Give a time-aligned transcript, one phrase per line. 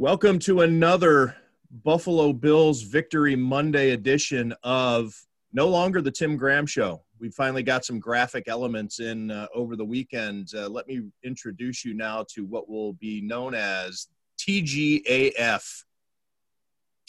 [0.00, 1.34] Welcome to another
[1.82, 5.12] Buffalo Bills Victory Monday edition of
[5.52, 7.02] no longer the Tim Graham Show.
[7.18, 10.50] We finally got some graphic elements in uh, over the weekend.
[10.54, 14.06] Uh, let me introduce you now to what will be known as
[14.38, 15.82] TGAF.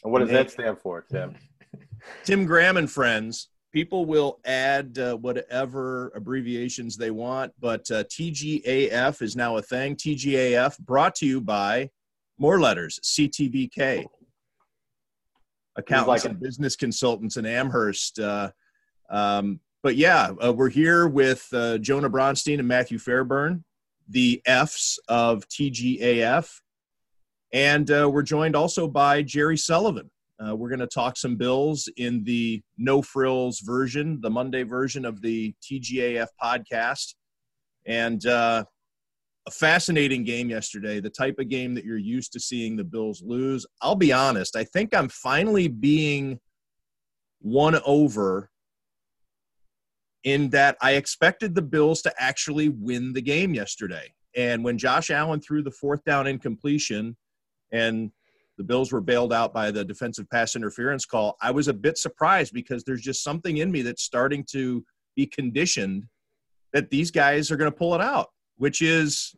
[0.04, 1.36] And what does that stand for, Tim?
[2.24, 3.50] Tim Graham and friends.
[3.72, 9.96] People will add uh, whatever abbreviations they want, but uh, TGAF is now a thing.
[9.96, 11.92] TGAF brought to you by
[12.40, 14.06] more letters, CTBK.
[15.78, 18.20] Accountants like and business consultants in Amherst.
[18.20, 18.52] Uh,
[19.10, 23.64] um, but yeah, uh, we're here with uh, Jonah Bronstein and Matthew Fairburn,
[24.08, 26.50] the Fs of TGAF.
[27.54, 30.10] And uh, we're joined also by Jerry Sullivan.
[30.46, 35.06] Uh, we're going to talk some Bills in the no frills version, the Monday version
[35.06, 37.16] of the TGAF podcast.
[37.86, 38.66] And uh,
[39.50, 43.24] a fascinating game yesterday, the type of game that you're used to seeing the Bills
[43.26, 43.66] lose.
[43.82, 46.40] I'll be honest, I think I'm finally being
[47.42, 48.52] won over
[50.24, 54.14] in that I expected the Bills to actually win the game yesterday.
[54.36, 57.18] And when Josh Allen threw the fourth down incompletion
[57.72, 58.12] and
[58.60, 61.98] the Bills were bailed out by the defensive pass interference call, I was a bit
[61.98, 66.06] surprised because there's just something in me that's starting to be conditioned
[66.72, 68.28] that these guys are going to pull it out
[68.60, 69.36] which is,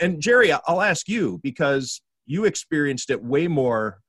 [0.00, 4.00] and Jerry, I'll ask you because you experienced it way more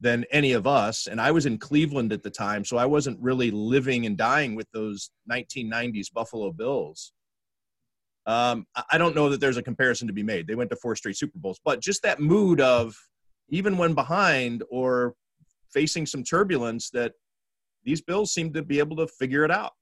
[0.00, 1.06] than any of us.
[1.06, 4.56] And I was in Cleveland at the time, so I wasn't really living and dying
[4.56, 7.12] with those 1990s Buffalo Bills.
[8.26, 10.46] Um, I don't know that there's a comparison to be made.
[10.46, 12.96] They went to four straight Super Bowls, but just that mood of
[13.48, 15.14] even when behind or
[15.70, 17.12] facing some turbulence, that
[17.84, 19.72] these Bills seem to be able to figure it out.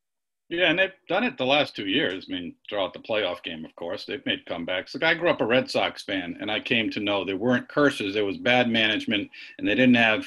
[0.51, 2.27] Yeah, and they've done it the last two years.
[2.29, 4.95] I mean, throughout the playoff game, of course, they've made comebacks.
[4.95, 7.69] Like I grew up a Red Sox fan, and I came to know there weren't
[7.69, 8.15] curses.
[8.15, 10.27] There was bad management, and they didn't have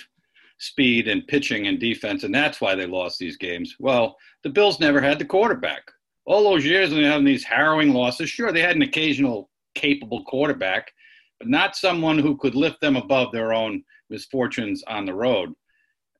[0.59, 3.75] speed and pitching and defense, and that's why they lost these games.
[3.79, 5.91] Well, the Bills never had the quarterback.
[6.25, 8.29] All those years, and they having these harrowing losses.
[8.29, 10.93] Sure, they had an occasional capable quarterback,
[11.37, 15.53] but not someone who could lift them above their own misfortunes on the road.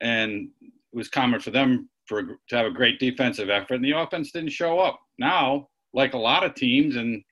[0.02, 3.92] And it was common for them for to have a great defensive effort, and the
[3.92, 5.00] offense didn't show up.
[5.18, 7.24] Now, like a lot of teams, and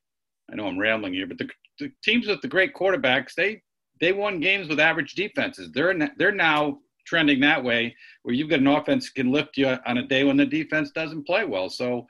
[0.52, 1.50] I know I'm rambling here, but the,
[1.80, 3.62] the teams with the great quarterbacks, they
[4.00, 5.72] they won games with average defenses.
[5.74, 9.98] They're they're now trending that way, where you've got an offense can lift you on
[9.98, 11.70] a day when the defense doesn't play well.
[11.70, 12.06] So,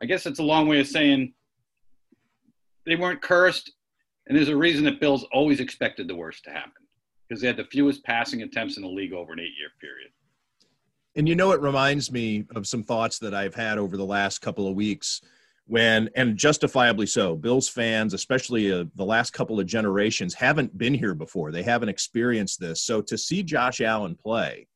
[0.00, 1.32] I guess it's a long way of saying
[2.84, 3.72] they weren't cursed,
[4.26, 6.72] and there's a reason that Bills always expected the worst to happen
[7.28, 10.10] because they had the fewest passing attempts in the league over an eight-year period.
[11.14, 14.38] And you know, it reminds me of some thoughts that I've had over the last
[14.38, 15.20] couple of weeks
[15.66, 20.94] when, and justifiably so, Bills fans, especially uh, the last couple of generations, haven't been
[20.94, 21.52] here before.
[21.52, 22.82] They haven't experienced this.
[22.82, 24.66] So to see Josh Allen play,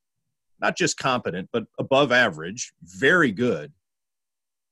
[0.60, 3.72] not just competent, but above average, very good.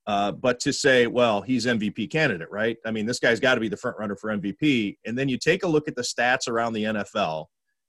[0.07, 2.77] Uh, but to say, well, he's MVP candidate, right?
[2.85, 4.99] I mean, this guy's got to be the front runner for MVP.
[5.07, 7.47] And then you take a look at the stats around the NFL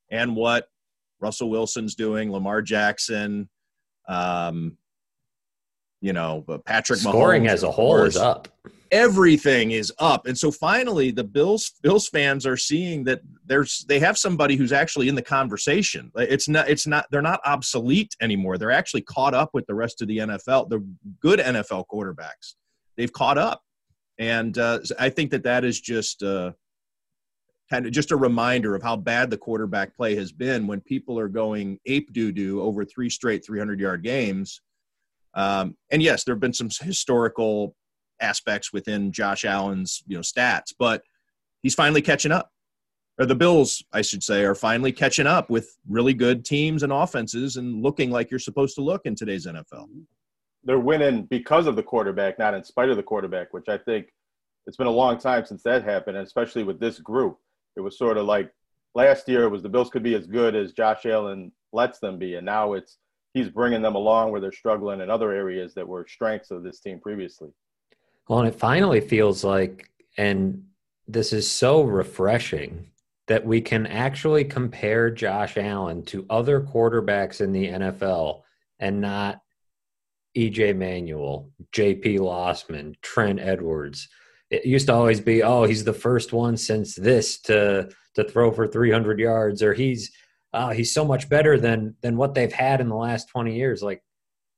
[0.10, 0.70] and what
[1.20, 3.50] Russell Wilson's doing, Lamar Jackson,
[4.08, 4.78] um,
[6.02, 8.48] you know, Patrick scoring Mahomes, as a whole is up.
[8.92, 14.00] Everything is up, and so finally, the Bills Bills fans are seeing that there's they
[14.00, 16.12] have somebody who's actually in the conversation.
[16.16, 18.58] It's not it's not they're not obsolete anymore.
[18.58, 20.70] They're actually caught up with the rest of the NFL.
[20.70, 20.86] The
[21.20, 22.54] good NFL quarterbacks
[22.98, 23.62] they've caught up,
[24.20, 26.22] and uh, I think that that is just.
[26.22, 26.52] Uh,
[27.70, 31.18] kind of just a reminder of how bad the quarterback play has been when people
[31.20, 34.62] are going ape doo doo over three straight 300 yard games.
[35.34, 37.76] Um, and yes, there have been some historical
[38.22, 41.02] aspects within Josh Allen's you know stats, but
[41.62, 42.52] he's finally catching up.
[43.18, 46.92] Or the Bills, I should say, are finally catching up with really good teams and
[46.92, 49.88] offenses and looking like you're supposed to look in today's NFL.
[50.66, 54.08] They're winning because of the quarterback, not in spite of the quarterback, which I think
[54.68, 57.38] it's been a long time since that happened, especially with this group.
[57.76, 58.52] It was sort of like
[58.94, 62.18] last year it was the Bills could be as good as Josh Allen lets them
[62.18, 62.98] be, and now it's
[63.34, 66.80] he's bringing them along where they're struggling in other areas that were strengths of this
[66.80, 67.50] team previously.
[68.28, 70.64] Well, and it finally feels like, and
[71.08, 72.88] this is so refreshing
[73.28, 78.42] that we can actually compare Josh Allen to other quarterbacks in the NFL
[78.80, 79.42] and not
[80.38, 84.08] EJ Manuel, JP Losman, Trent Edwards
[84.50, 88.52] it used to always be, oh, he's the first one since this to to throw
[88.52, 90.12] for 300 yards, or he's
[90.54, 93.82] uh, he's so much better than than what they've had in the last 20 years.
[93.82, 94.04] Like,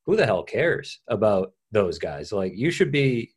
[0.06, 2.32] who the hell cares about those guys?
[2.32, 3.34] Like, you should be.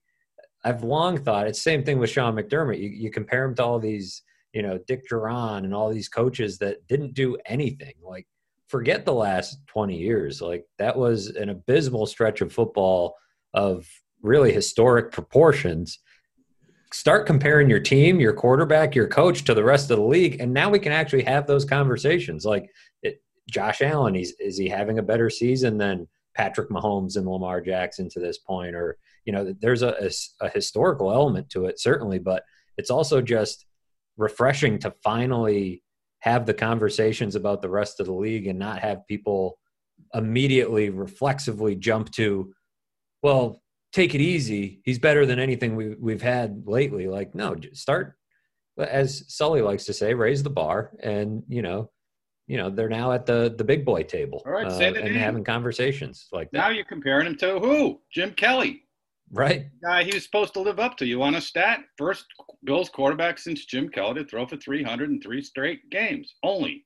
[0.62, 2.79] I've long thought it's same thing with Sean McDermott.
[2.79, 6.58] You, you compare him to all these you know, Dick Jauron and all these coaches
[6.58, 7.94] that didn't do anything.
[8.02, 8.26] Like,
[8.67, 10.41] forget the last 20 years.
[10.41, 13.17] Like, that was an abysmal stretch of football
[13.55, 13.87] of
[14.23, 15.99] really historic proportions.
[16.93, 20.53] Start comparing your team, your quarterback, your coach to the rest of the league, and
[20.53, 22.45] now we can actually have those conversations.
[22.45, 22.69] Like,
[23.03, 27.61] it, Josh Allen, he's, is he having a better season than Patrick Mahomes and Lamar
[27.61, 28.75] Jackson to this point?
[28.75, 32.43] Or, you know, there's a, a, a historical element to it, certainly, but
[32.77, 33.67] it's also just
[34.17, 35.83] refreshing to finally
[36.21, 39.59] have the conversations about the rest of the league and not have people
[40.15, 42.53] immediately reflexively jump to,
[43.23, 43.60] well,
[43.93, 44.81] take it easy.
[44.85, 47.09] He's better than anything we, we've had lately.
[47.09, 48.17] Like, no, start,
[48.79, 50.93] as Sully likes to say, raise the bar.
[51.03, 51.91] And, you know,
[52.47, 55.01] you know, they're now at the, the big boy table All right, uh, say the
[55.01, 55.23] and name.
[55.23, 56.59] having conversations like that.
[56.59, 58.01] Now you're comparing him to who?
[58.13, 58.83] Jim Kelly.
[59.33, 59.67] Right.
[59.85, 61.07] Guy he was supposed to live up to.
[61.07, 61.81] You want a stat?
[61.97, 62.27] First
[62.65, 66.35] Bills quarterback since Jim Kelly to throw for 303 straight games.
[66.43, 66.85] Only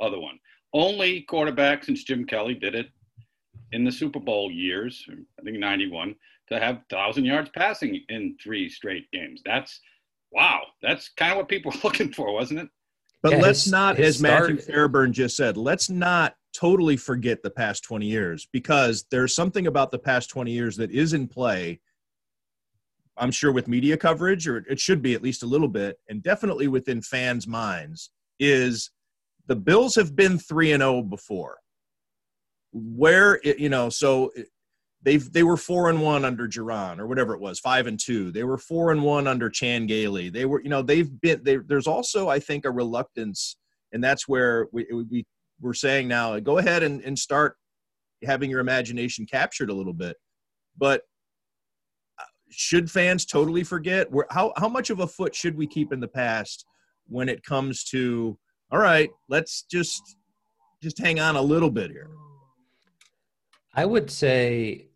[0.00, 0.38] other one.
[0.74, 2.88] Only quarterback since Jim Kelly did it
[3.72, 5.04] in the Super Bowl years,
[5.40, 6.14] I think 91,
[6.48, 9.42] to have 1,000 yards passing in three straight games.
[9.44, 9.80] That's,
[10.32, 12.68] wow, that's kind of what people were looking for, wasn't it?
[13.22, 16.96] But Yeah, let's his- not, his as Matthew start- Fairburn just said, let's not totally
[16.96, 21.12] forget the past 20 years because there's something about the past 20 years that is
[21.12, 21.80] in play.
[23.18, 26.22] I'm sure with media coverage, or it should be at least a little bit, and
[26.22, 28.90] definitely within fans' minds, is
[29.46, 31.56] the Bills have been 3 and 0 before.
[32.72, 34.48] Where, it, you know, so it-
[35.06, 38.32] they've they were 4 and 1 under Jauron or whatever it was, 5 and 2.
[38.32, 40.28] They were 4 and 1 under Chan Gailey.
[40.28, 43.56] They were, you know, they've been they, there's also I think a reluctance
[43.92, 45.24] and that's where we, we
[45.60, 47.56] we're saying now go ahead and, and start
[48.24, 50.16] having your imagination captured a little bit
[50.76, 51.02] but
[52.18, 55.92] uh, should fans totally forget where how, how much of a foot should we keep
[55.92, 56.66] in the past
[57.06, 58.36] when it comes to
[58.70, 60.16] all right let's just
[60.82, 62.10] just hang on a little bit here
[63.74, 64.88] I would say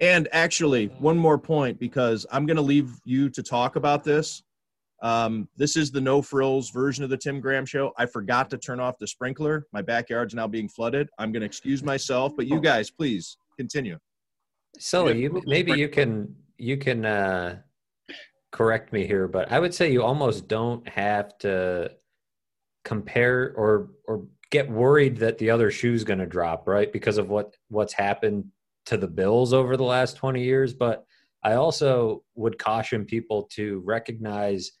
[0.00, 4.42] and actually one more point because i'm going to leave you to talk about this
[5.02, 7.92] um, this is the no frills version of the Tim Graham show.
[7.98, 9.66] I forgot to turn off the sprinkler.
[9.72, 11.08] My backyard's now being flooded.
[11.18, 13.98] I'm going to excuse myself, but you guys, please continue.
[14.78, 17.58] So Yeah, you, maybe you can you can uh,
[18.52, 21.90] correct me here, but I would say you almost don't have to
[22.84, 26.92] compare or or get worried that the other shoe's going to drop, right?
[26.92, 28.46] Because of what what's happened
[28.86, 31.04] to the Bills over the last 20 years, but
[31.42, 34.72] I also would caution people to recognize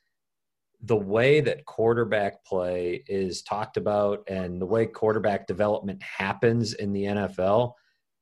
[0.82, 6.92] the way that quarterback play is talked about and the way quarterback development happens in
[6.92, 7.72] the NFL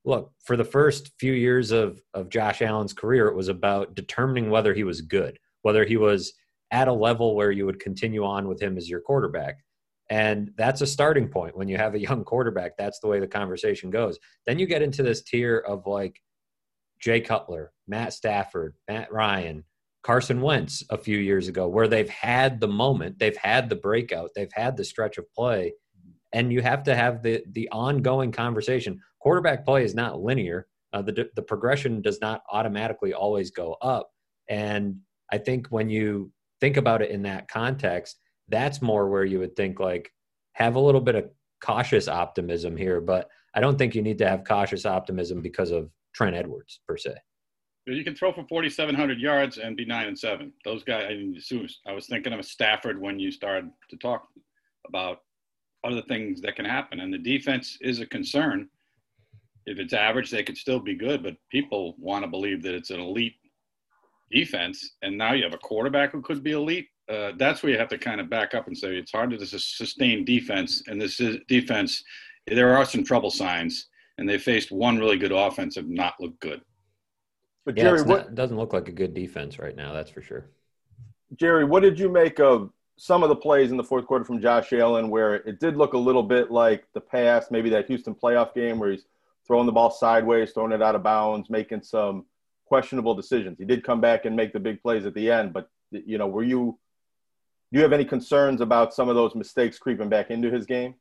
[0.04, 4.50] look for the first few years of of Josh Allen's career it was about determining
[4.50, 6.32] whether he was good whether he was
[6.70, 9.58] at a level where you would continue on with him as your quarterback
[10.10, 13.26] and that's a starting point when you have a young quarterback that's the way the
[13.26, 16.20] conversation goes then you get into this tier of like
[17.00, 19.64] Jay Cutler Matt Stafford Matt Ryan
[20.02, 24.30] Carson Wentz a few years ago where they've had the moment they've had the breakout
[24.34, 25.72] they've had the stretch of play
[26.34, 29.00] and you have to have the the ongoing conversation.
[29.20, 30.66] Quarterback play is not linear.
[30.92, 34.10] Uh, the the progression does not automatically always go up,
[34.50, 34.96] and
[35.32, 36.30] I think when you
[36.60, 40.12] think about it in that context, that's more where you would think like
[40.52, 41.30] have a little bit of
[41.62, 43.00] cautious optimism here.
[43.00, 46.96] But I don't think you need to have cautious optimism because of Trent Edwards per
[46.96, 47.14] se.
[47.86, 50.52] You can throw for 4,700 yards and be nine and seven.
[50.64, 51.04] Those guys.
[51.06, 51.38] I, mean,
[51.86, 54.26] I was thinking of Stafford when you started to talk
[54.86, 55.18] about
[55.84, 58.68] other things that can happen, and the defense is a concern.
[59.66, 62.90] If it's average, they could still be good, but people want to believe that it's
[62.90, 63.34] an elite
[64.30, 66.88] defense, and now you have a quarterback who could be elite.
[67.08, 69.46] Uh, that's where you have to kind of back up and say it's hard to
[69.46, 72.02] sustain defense, and this is defense.
[72.46, 76.40] There are some trouble signs, and they faced one really good offense and not looked
[76.40, 76.62] good.
[77.64, 79.92] But Yeah, Jerry, it's what not, it doesn't look like a good defense right now.
[79.92, 80.46] That's for sure.
[81.36, 84.40] Jerry, what did you make of some of the plays in the fourth quarter from
[84.40, 88.14] Josh Allen where it did look a little bit like the past, maybe that Houston
[88.14, 89.06] playoff game where he's
[89.46, 92.24] throwing the ball sideways, throwing it out of bounds, making some
[92.66, 93.58] questionable decisions.
[93.58, 96.28] He did come back and make the big plays at the end, but you know,
[96.28, 96.78] were you do
[97.78, 100.94] you have any concerns about some of those mistakes creeping back into his game?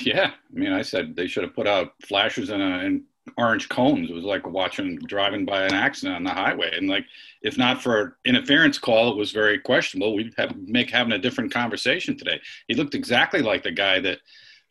[0.00, 3.02] Yeah, I mean, I said they should have put out flashers and, uh, and
[3.36, 4.10] orange cones.
[4.10, 6.70] It was like watching driving by an accident on the highway.
[6.76, 7.04] And like,
[7.42, 10.14] if not for interference call, it was very questionable.
[10.14, 12.40] We'd have make having a different conversation today.
[12.68, 14.18] He looked exactly like the guy that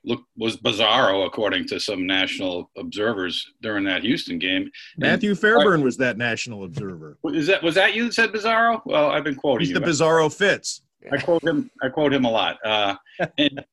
[0.03, 4.69] looked was Bizarro, according to some national observers during that Houston game.
[4.97, 7.17] Matthew Fairburn was that national observer.
[7.25, 8.81] Is that was that you that said Bizarro?
[8.85, 9.79] Well, I've been quoting He's you.
[9.79, 10.81] the Bizarro Fitz.
[11.11, 11.69] I quote him.
[11.81, 12.95] I quote him a lot, uh,
[13.37, 13.63] and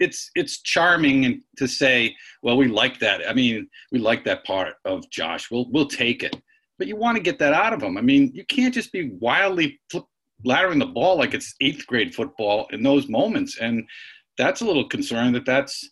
[0.00, 3.28] it's it's charming to say, well, we like that.
[3.28, 5.50] I mean, we like that part of Josh.
[5.50, 6.36] We'll we'll take it,
[6.78, 7.96] but you want to get that out of him.
[7.96, 10.04] I mean, you can't just be wildly flip,
[10.44, 13.84] laddering the ball like it's eighth grade football in those moments, and
[14.38, 15.88] that's a little concerning that that's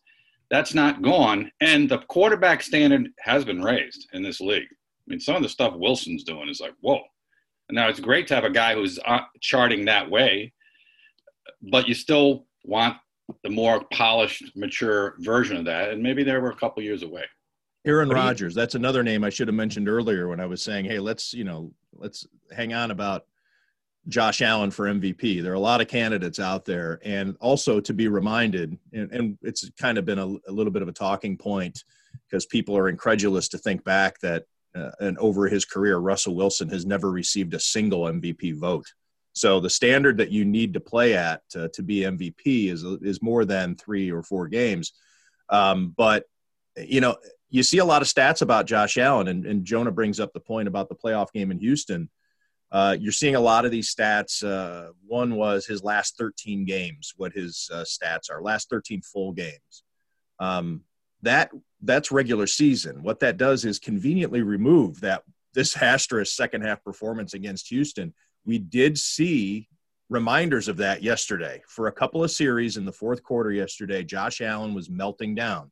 [0.51, 1.51] that's not gone.
[1.61, 4.69] And the quarterback standard has been raised in this league.
[4.71, 7.01] I mean, some of the stuff Wilson's doing is like, whoa.
[7.71, 10.53] Now it's great to have a guy who's uh, charting that way,
[11.63, 12.97] but you still want
[13.45, 15.91] the more polished, mature version of that.
[15.91, 17.25] And maybe they were a couple years away.
[17.87, 20.99] Aaron Rodgers, that's another name I should have mentioned earlier when I was saying, hey,
[20.99, 23.25] let's, you know, let's hang on about
[24.09, 25.43] Josh Allen for MVP.
[25.43, 27.01] There are a lot of candidates out there.
[27.03, 30.83] And also to be reminded, and, and it's kind of been a, a, little bit
[30.83, 31.85] of a talking point
[32.29, 36.69] because people are incredulous to think back that uh, and over his career, Russell Wilson
[36.69, 38.87] has never received a single MVP vote.
[39.33, 43.23] So the standard that you need to play at to, to be MVP is is
[43.23, 44.93] more than three or four games.
[45.49, 46.25] Um, but
[46.77, 47.17] you know,
[47.49, 50.41] you see a lot of stats about Josh Allen, and, and Jonah brings up the
[50.41, 52.09] point about the playoff game in Houston.
[52.73, 54.45] Uh, you're seeing a lot of these stats.
[54.45, 59.33] Uh, one was his last 13 games, what his uh, stats are, last 13 full
[59.33, 59.83] games.
[60.39, 60.83] Um,
[61.23, 61.51] that
[61.83, 63.03] that's regular season.
[63.03, 65.23] What that does is conveniently remove that
[65.53, 69.69] disastrous second half performance against Houston we did see
[70.09, 74.03] reminders of that yesterday for a couple of series in the fourth quarter yesterday.
[74.03, 75.71] Josh allen was melting down.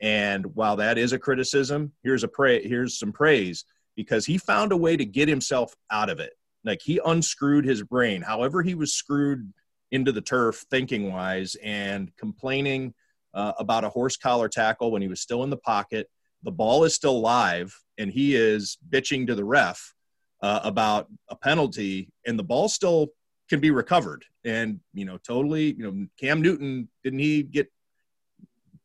[0.00, 3.64] And while that is a criticism here's a pra- here's some praise
[3.96, 6.32] because he found a way to get himself out of it.
[6.64, 9.52] Like he unscrewed his brain however he was screwed
[9.90, 12.94] into the turf thinking wise and complaining
[13.32, 16.08] uh, about a horse collar tackle when he was still in the pocket.
[16.42, 19.94] The ball is still live and he is bitching to the ref
[20.40, 23.08] uh, about a penalty, and the ball still
[23.48, 24.24] can be recovered.
[24.44, 27.70] And you know, totally, you know, Cam Newton didn't he get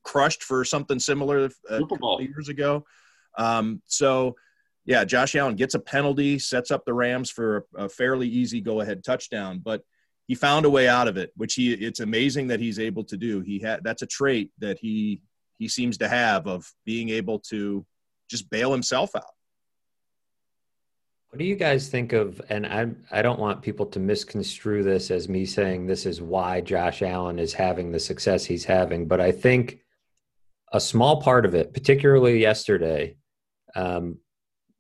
[0.04, 1.80] crushed for something similar uh,
[2.20, 2.86] years ago?
[3.38, 4.36] Um, so,
[4.86, 8.62] yeah, Josh Allen gets a penalty, sets up the Rams for a, a fairly easy
[8.62, 9.82] go-ahead touchdown, but
[10.28, 13.18] he found a way out of it, which he it's amazing that he's able to
[13.18, 13.42] do.
[13.42, 15.22] He had that's a trait that he
[15.58, 17.86] he seems to have of being able to
[18.30, 19.24] just bail himself out.
[21.34, 22.40] What do you guys think of?
[22.50, 26.62] And I I don't want people to misconstrue this as me saying this is why
[26.62, 29.80] Josh Allen is having the success he's having, but I think
[30.74, 33.16] a small part of it, particularly yesterday,
[33.74, 34.20] um,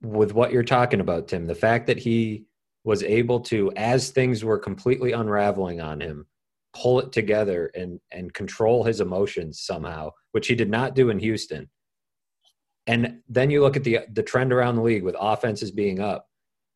[0.03, 2.45] with what you're talking about, Tim, the fact that he
[2.83, 6.27] was able to, as things were completely unraveling on him,
[6.75, 11.17] pull it together and and control his emotions somehow, which he did not do in
[11.17, 11.67] Houston.
[12.85, 16.27] And then you look at the the trend around the league with offenses being up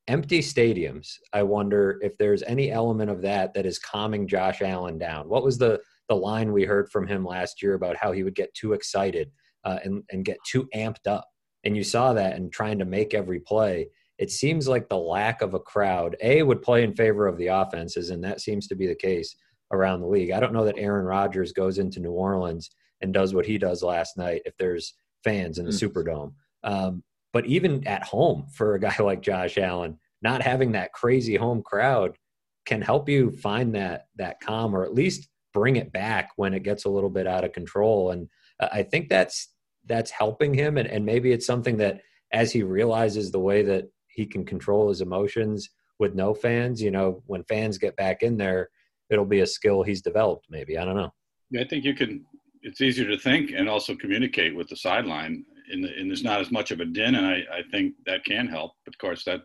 [0.08, 4.98] empty stadiums i wonder if there's any element of that that is calming josh allen
[4.98, 5.28] down.
[5.30, 8.36] What was the the line we heard from him last year about how he would
[8.36, 9.30] get too excited
[9.66, 11.26] uh, and, and get too amped up?
[11.64, 13.90] And you saw that in trying to make every play.
[14.18, 17.48] It seems like the lack of a crowd a would play in favor of the
[17.48, 19.36] offenses and that seems to be the case
[19.72, 20.32] around the league.
[20.32, 22.70] I don't know that aaron rodgers goes into new orleans
[23.02, 25.92] and does what he does last night if there's fans in the mm.
[25.92, 26.34] superdome.
[26.64, 31.36] Um, but even at home, for a guy like Josh Allen, not having that crazy
[31.36, 32.18] home crowd
[32.66, 36.64] can help you find that that calm, or at least bring it back when it
[36.64, 38.12] gets a little bit out of control.
[38.12, 38.28] And
[38.60, 39.50] uh, I think that's
[39.86, 42.02] that's helping him, and, and maybe it's something that
[42.34, 45.70] as he realizes the way that he can control his emotions
[46.00, 48.70] with no fans, you know, when fans get back in there,
[49.10, 50.48] it'll be a skill he's developed.
[50.50, 51.14] Maybe I don't know.
[51.58, 52.26] I think you can.
[52.64, 56.52] It's easier to think and also communicate with the sideline and, and there's not as
[56.52, 58.74] much of a din, and I, I think that can help.
[58.86, 59.42] But of course, that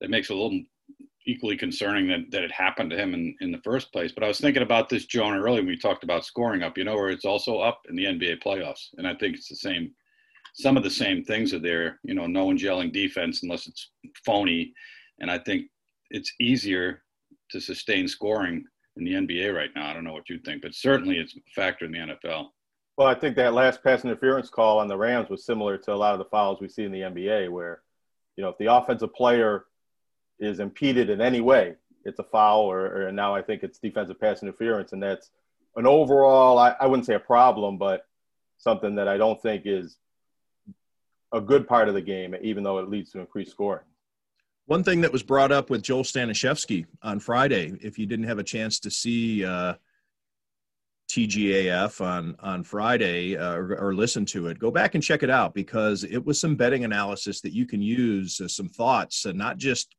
[0.00, 0.60] that makes it a little
[1.26, 4.12] equally concerning that, that it happened to him in, in the first place.
[4.12, 6.84] But I was thinking about this, Jonah, earlier when we talked about scoring up, you
[6.84, 8.88] know, where it's also up in the NBA playoffs.
[8.98, 9.92] And I think it's the same,
[10.54, 12.00] some of the same things are there.
[12.02, 13.90] You know, no one's yelling defense unless it's
[14.26, 14.72] phony.
[15.20, 15.66] And I think
[16.10, 17.02] it's easier
[17.50, 18.64] to sustain scoring
[18.96, 19.88] in the NBA right now.
[19.88, 22.46] I don't know what you think, but certainly it's a factor in the NFL.
[22.96, 25.96] Well, I think that last pass interference call on the Rams was similar to a
[25.96, 27.82] lot of the fouls we see in the NBA, where,
[28.36, 29.64] you know, if the offensive player
[30.38, 34.20] is impeded in any way, it's a foul, or, or now I think it's defensive
[34.20, 35.30] pass interference, and that's
[35.76, 38.06] an overall, I, I wouldn't say a problem, but
[38.58, 39.96] something that I don't think is
[41.32, 43.84] a good part of the game, even though it leads to increased scoring.
[44.66, 48.38] One thing that was brought up with Joel Stanishevsky on Friday, if you didn't have
[48.38, 49.74] a chance to see uh,
[51.12, 55.28] TGAF on on Friday uh, or, or, listen to it, go back and check it
[55.28, 59.32] out because it was some betting analysis that you can use, uh, some thoughts, uh,
[59.32, 59.94] not just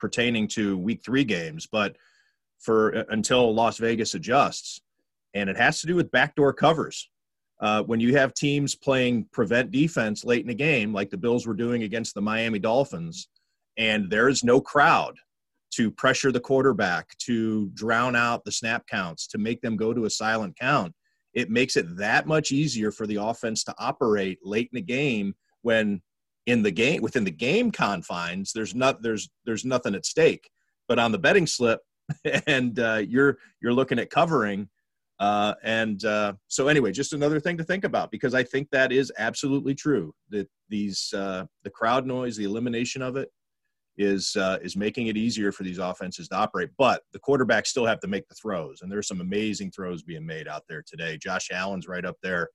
[0.00, 1.96] pertaining to Week Three games, but
[2.58, 4.80] for uh, until Las Vegas adjusts,
[5.34, 7.08] and it has to do with backdoor covers.
[7.60, 11.46] Uh, when you have teams playing prevent defense late in the game, like the Bills
[11.46, 13.28] were doing against the Miami Dolphins,
[13.76, 15.16] and there is no crowd
[15.72, 20.04] to pressure the quarterback, to drown out the snap counts, to make them go to
[20.04, 20.92] a silent count,
[21.34, 25.34] it makes it that much easier for the offense to operate late in the game
[25.62, 26.02] when
[26.46, 30.50] in the game within the game confines there's not there's there's nothing at stake.
[30.88, 31.80] But on the betting slip
[32.46, 34.68] and uh, you're you're looking at covering
[35.20, 38.90] uh, and uh, so anyway just another thing to think about because i think that
[38.90, 43.30] is absolutely true that these uh, the crowd noise the elimination of it
[43.98, 46.70] is uh, is making it easier for these offenses to operate.
[46.78, 50.24] But the quarterbacks still have to make the throws, and there's some amazing throws being
[50.24, 51.18] made out there today.
[51.18, 52.48] Josh Allen's right up there.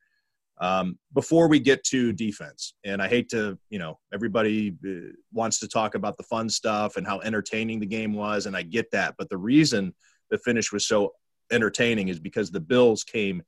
[0.57, 5.59] Um, before we get to defense, and I hate to, you know, everybody uh, wants
[5.59, 8.89] to talk about the fun stuff and how entertaining the game was, and I get
[8.91, 9.15] that.
[9.17, 9.93] But the reason
[10.29, 11.13] the finish was so
[11.51, 13.43] entertaining is because the Bills came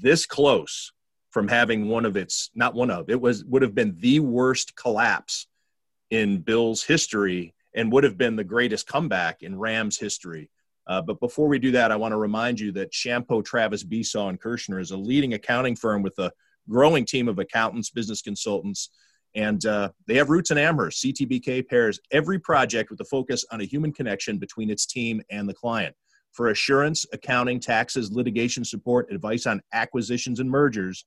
[0.00, 0.92] this close
[1.30, 4.74] from having one of its not one of it was would have been the worst
[4.76, 5.48] collapse
[6.10, 10.50] in Bills history and would have been the greatest comeback in Rams history.
[10.86, 14.28] Uh, but before we do that, I want to remind you that Chiampou Travis Besaw
[14.28, 16.32] and Kershner is a leading accounting firm with a
[16.68, 18.90] growing team of accountants, business consultants,
[19.34, 21.04] and uh, they have roots in Amherst.
[21.04, 25.48] CTBK pairs every project with a focus on a human connection between its team and
[25.48, 25.94] the client.
[26.32, 31.04] For assurance, accounting, taxes, litigation support, advice on acquisitions and mergers,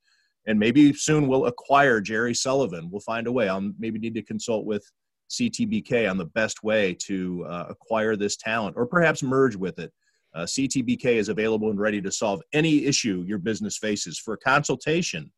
[0.47, 2.89] and maybe soon we'll acquire Jerry Sullivan.
[2.89, 3.49] We'll find a way.
[3.49, 4.83] I'll maybe need to consult with
[5.29, 9.91] CTBK on the best way to uh, acquire this talent or perhaps merge with it.
[10.33, 14.19] Uh, CTBK is available and ready to solve any issue your business faces.
[14.19, 15.31] For a consultation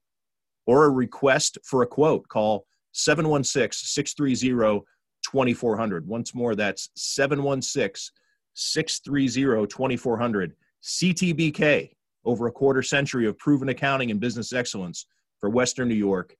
[0.65, 4.85] or a request for a quote, call 716 630
[5.23, 6.07] 2400.
[6.07, 8.11] Once more, that's 716
[8.53, 10.55] 630 2400.
[10.83, 11.91] CTBK
[12.25, 15.05] over a quarter century of proven accounting and business excellence
[15.39, 16.35] for Western New York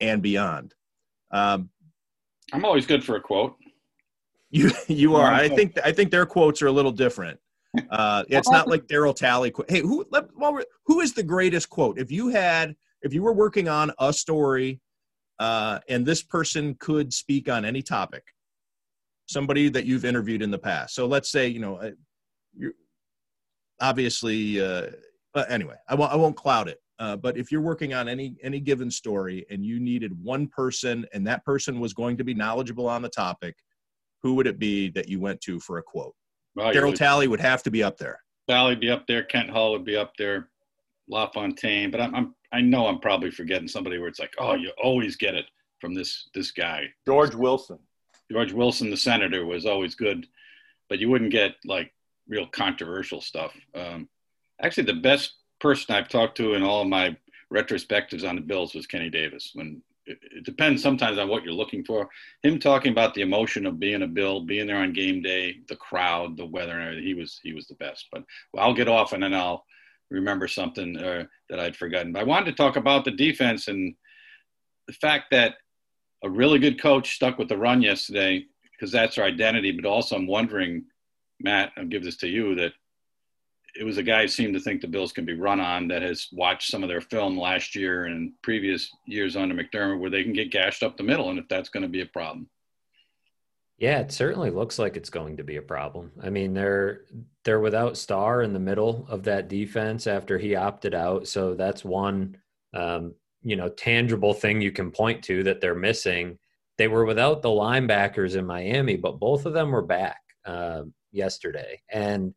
[0.00, 0.74] and beyond.
[1.32, 1.70] Um,
[2.52, 3.56] I'm always good for a quote.
[4.50, 5.32] You you are.
[5.32, 7.38] I think I think their quotes are a little different.
[7.90, 9.52] Uh, it's not like Darryl Talley.
[9.68, 10.06] Hey, who
[10.86, 11.98] who is the greatest quote?
[11.98, 14.80] If you had, if you were working on a story,
[15.40, 18.22] uh, and this person could speak on any topic,
[19.26, 20.94] somebody that you've interviewed in the past.
[20.94, 22.68] So let's say you know, uh,
[23.80, 24.90] obviously uh,
[25.34, 26.80] but anyway, I won't I won't cloud it.
[27.00, 31.04] Uh, but if you're working on any any given story and you needed one person
[31.12, 33.56] and that person was going to be knowledgeable on the topic,
[34.22, 36.14] who would it be that you went to for a quote?
[36.54, 38.20] Well, Darryl Talley would have to be up there.
[38.48, 39.24] Talley be up there.
[39.24, 40.50] Kent Hull would be up there.
[41.08, 44.70] LaFontaine, but I'm, I'm I know I'm probably forgetting somebody where it's like, oh, you
[44.82, 45.46] always get it
[45.80, 46.86] from this this guy.
[47.06, 47.78] George Wilson.
[48.32, 50.26] George Wilson, the senator, was always good,
[50.88, 51.92] but you wouldn't get like
[52.26, 53.52] real controversial stuff.
[53.74, 54.08] Um,
[54.62, 57.16] actually the best person I've talked to in all of my
[57.52, 59.50] retrospectives on the Bills was Kenny Davis.
[59.54, 62.08] When it, it, depends sometimes on what you're looking for.
[62.42, 65.76] Him talking about the emotion of being a Bill, being there on game day, the
[65.76, 67.06] crowd, the weather, and everything.
[67.06, 68.06] He was he was the best.
[68.12, 69.64] But well, I'll get off and then I'll
[70.10, 72.12] remember something uh, that I'd forgotten.
[72.12, 73.94] But I wanted to talk about the defense and
[74.86, 75.54] the fact that
[76.22, 79.72] a really good coach stuck with the run yesterday because that's our identity.
[79.72, 80.84] But also, I'm wondering,
[81.40, 82.72] Matt, I'll give this to you that
[83.74, 86.02] it was a guy who seemed to think the Bills can be run on that
[86.02, 90.22] has watched some of their film last year and previous years under McDermott where they
[90.22, 92.48] can get gashed up the middle and if that's going to be a problem.
[93.76, 96.12] Yeah, it certainly looks like it's going to be a problem.
[96.22, 97.02] I mean, they're
[97.42, 101.84] they're without Star in the middle of that defense after he opted out, so that's
[101.84, 102.36] one
[102.72, 106.38] um, you know tangible thing you can point to that they're missing.
[106.78, 111.82] They were without the linebackers in Miami, but both of them were back uh, yesterday,
[111.90, 112.32] and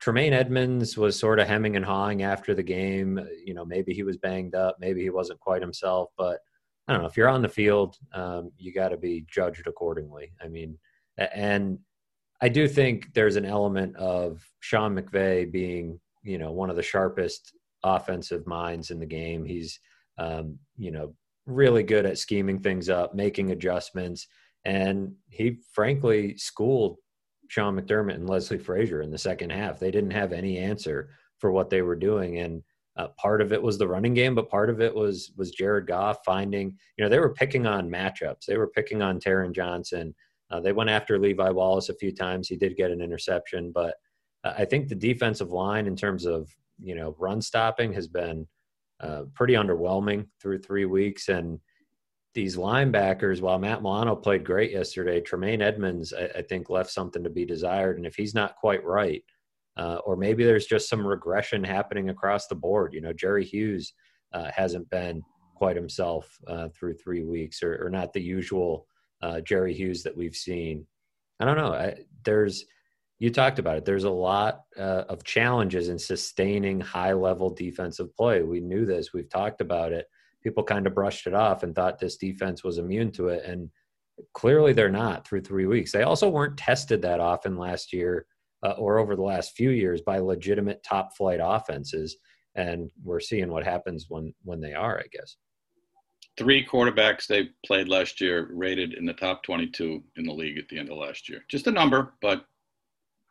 [0.00, 3.20] Tremaine Edmunds was sort of hemming and hawing after the game.
[3.44, 6.40] You know, maybe he was banged up, maybe he wasn't quite himself, but
[6.88, 7.08] I don't know.
[7.08, 10.32] If you're on the field, um, you got to be judged accordingly.
[10.42, 10.78] I mean,
[11.18, 11.78] and
[12.40, 16.82] I do think there's an element of Sean McVay being, you know, one of the
[16.82, 17.52] sharpest
[17.84, 19.44] offensive minds in the game.
[19.44, 19.78] He's,
[20.18, 21.14] um, you know,
[21.46, 24.26] really good at scheming things up, making adjustments,
[24.64, 26.96] and he frankly schooled
[27.50, 29.80] Sean McDermott and Leslie Frazier in the second half.
[29.80, 32.62] They didn't have any answer for what they were doing, and
[32.96, 35.88] uh, part of it was the running game, but part of it was was Jared
[35.88, 36.76] Goff finding.
[36.96, 38.44] You know, they were picking on matchups.
[38.46, 40.14] They were picking on Taron Johnson.
[40.48, 42.46] Uh, they went after Levi Wallace a few times.
[42.46, 43.96] He did get an interception, but
[44.44, 46.48] uh, I think the defensive line, in terms of
[46.80, 48.46] you know run stopping, has been
[49.00, 51.58] uh, pretty underwhelming through three weeks, and
[52.34, 57.24] these linebackers, while Matt Milano played great yesterday, Tremaine Edmunds, I, I, think, left something
[57.24, 57.96] to be desired.
[57.96, 59.22] And if he's not quite right,
[59.76, 62.92] uh, or maybe there's just some regression happening across the board.
[62.92, 63.92] You know, Jerry Hughes
[64.32, 65.22] uh, hasn't been
[65.56, 68.86] quite himself uh, through three weeks, or, or not the usual
[69.22, 70.86] uh, Jerry Hughes that we've seen.
[71.40, 71.72] I don't know.
[71.72, 72.64] I, there's
[73.18, 73.84] you talked about it.
[73.84, 78.42] There's a lot uh, of challenges in sustaining high level defensive play.
[78.42, 79.12] We knew this.
[79.12, 80.06] We've talked about it.
[80.42, 83.70] People kind of brushed it off and thought this defense was immune to it, and
[84.34, 85.92] clearly they're not through three weeks.
[85.92, 88.26] They also weren't tested that often last year
[88.64, 92.16] uh, or over the last few years by legitimate top flight offenses,
[92.54, 94.98] and we're seeing what happens when when they are.
[94.98, 95.36] I guess
[96.40, 100.68] three quarterbacks they played last year rated in the top 22 in the league at
[100.68, 101.44] the end of last year.
[101.48, 102.46] Just a number, but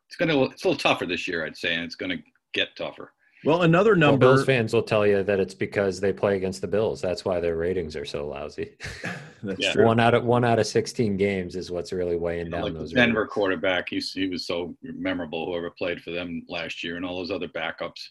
[0.08, 2.24] it's going to it's a little tougher this year, I'd say, and it's going to
[2.54, 3.14] get tougher.
[3.46, 4.26] Well, another number.
[4.26, 7.02] Well, Bills fans will tell you that it's because they play against the Bills.
[7.02, 8.76] That's why their ratings are so lousy.
[9.44, 9.72] That's yeah.
[9.72, 9.86] true.
[9.86, 12.92] One out of one out of sixteen games is what's really weighing down like those.
[12.92, 13.34] Denver ratings.
[13.34, 15.46] quarterback, he, he was so memorable.
[15.46, 18.02] Whoever played for them last year, and all those other backups.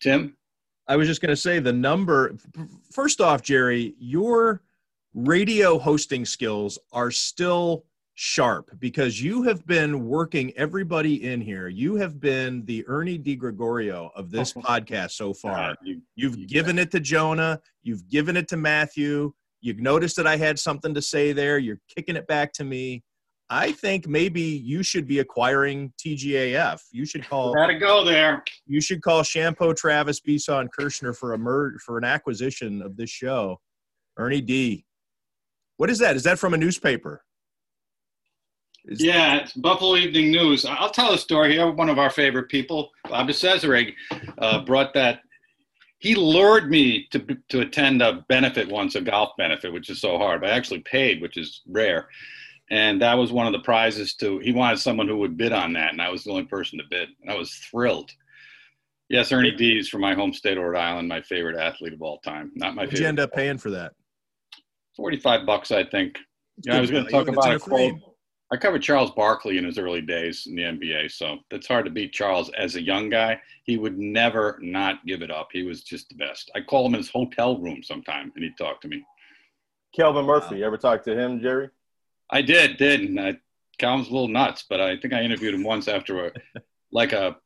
[0.00, 0.36] Tim,
[0.86, 2.36] I was just going to say the number.
[2.92, 4.62] First off, Jerry, your
[5.14, 7.84] radio hosting skills are still
[8.16, 11.68] sharp because you have been working everybody in here.
[11.68, 15.76] You have been the Ernie DiGregorio of this podcast so ah, far.
[15.84, 19.32] you, you've you given it to Jonah, you've given it to Matthew.
[19.60, 21.58] You've noticed that I had something to say there.
[21.58, 23.04] You're kicking it back to me.
[23.50, 26.80] I think maybe you should be acquiring TGAF.
[26.92, 27.54] You should call.
[27.54, 28.42] Got to go there.
[28.66, 32.96] You should call Chiampou, Travis, Besaw, and Kershner for a mer- for an acquisition of
[32.96, 33.60] this show.
[34.16, 34.86] Ernie D.
[35.76, 36.16] What is that?
[36.16, 37.22] Is that from a newspaper?
[38.86, 40.64] Is yeah, it's Buffalo Evening News.
[40.64, 41.70] I'll tell a story here.
[41.70, 43.94] One of our favorite people, Bob Cesarig,
[44.38, 45.20] uh, brought that.
[45.98, 50.18] He lured me to to attend a benefit once, a golf benefit, which is so
[50.18, 50.40] hard.
[50.40, 52.08] But I actually paid, which is rare,
[52.70, 54.14] and that was one of the prizes.
[54.16, 56.78] To he wanted someone who would bid on that, and I was the only person
[56.78, 58.12] to bid, and I was thrilled.
[59.08, 62.18] Yes, Ernie D's from my home state of Rhode Island, my favorite athlete of all
[62.18, 62.52] time.
[62.54, 62.86] Not my.
[62.86, 63.92] Did you end up paying for that?
[64.96, 66.18] Forty-five bucks, I think.
[66.64, 67.94] Yeah, I was going to talk about a quote.
[68.52, 71.90] I covered Charles Barkley in his early days in the NBA, so it's hard to
[71.90, 73.40] beat Charles as a young guy.
[73.64, 75.48] He would never not give it up.
[75.52, 76.50] He was just the best.
[76.54, 79.04] I call him in his hotel room sometime, and he'd talk to me.
[79.96, 80.58] Calvin uh, Murphy, wow.
[80.58, 81.70] you ever talk to him, Jerry?
[82.30, 83.36] I did, did, and I,
[83.78, 86.32] Calvin's a little nuts, but I think I interviewed him once after a
[86.92, 87.36] like a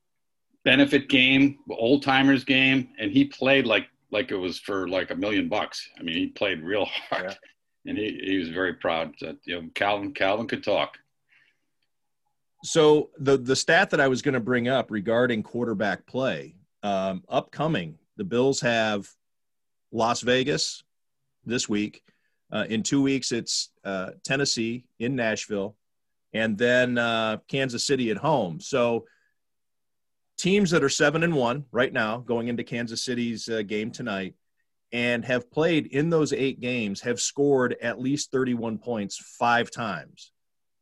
[0.65, 5.17] benefit game, old timers game, and he played like like it was for like a
[5.17, 5.89] million bucks.
[5.99, 7.25] I mean, he played real hard.
[7.31, 7.35] Yeah
[7.87, 10.99] and he, he was very proud that you know Calvin Calvin could talk.
[12.63, 17.25] So the the stat that I was going to bring up regarding quarterback play, um,
[17.29, 19.09] upcoming, the Bills have
[19.93, 20.83] Las Vegas
[21.45, 22.03] this week.
[22.53, 25.77] Uh, in two weeks, it's uh, Tennessee in Nashville,
[26.35, 28.61] and then uh, Kansas City at home.
[28.61, 29.07] So
[30.37, 34.35] teams that are seven and one right now going into Kansas City's uh, game tonight
[34.93, 40.33] and have played in those eight games have scored at least 31 points five times.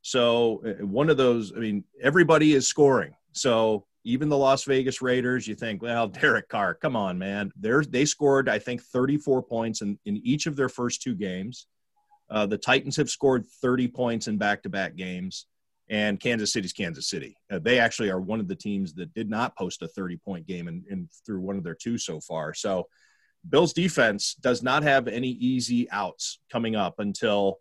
[0.03, 3.12] So uh, one of those, I mean, everybody is scoring.
[3.33, 7.53] So even the Las Vegas Raiders, you think, well, Derek Carr, come on, man.
[7.57, 11.66] They're, they scored, I think, 34 points in, in each of their first two games.
[12.31, 15.47] Uh, the Titans have scored 30 points in back to back games,
[15.88, 17.37] and Kansas City's Kansas City.
[17.51, 20.47] Uh, they actually are one of the teams that did not post a 30 point
[20.47, 22.53] game in through one of their two so far.
[22.53, 22.87] So
[23.48, 27.58] Bills defense does not have any easy outs coming up until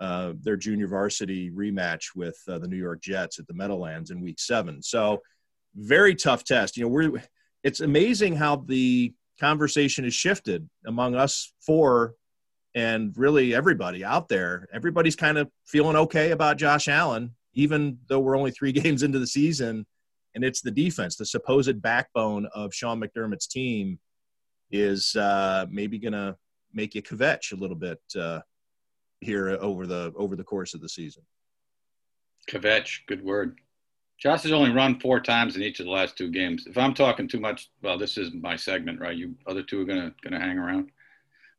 [0.00, 4.20] uh, their junior varsity rematch with uh, the New York Jets at the Meadowlands in
[4.20, 4.82] Week Seven.
[4.82, 5.22] So,
[5.74, 6.76] very tough test.
[6.76, 7.22] You know, we're
[7.62, 12.14] it's amazing how the conversation has shifted among us four
[12.74, 14.66] and really everybody out there.
[14.72, 19.18] Everybody's kind of feeling okay about Josh Allen, even though we're only three games into
[19.18, 19.86] the season.
[20.34, 23.98] And it's the defense, the supposed backbone of Sean McDermott's team
[24.72, 26.36] is uh, maybe going to
[26.72, 28.40] make you kvetch a little bit uh,
[29.20, 31.22] here over the over the course of the season.
[32.50, 33.58] Kvetch, good word.
[34.18, 36.66] Josh has only run four times in each of the last two games.
[36.66, 39.16] If I'm talking too much, well, this is my segment, right?
[39.16, 40.90] You other two are gonna gonna hang around.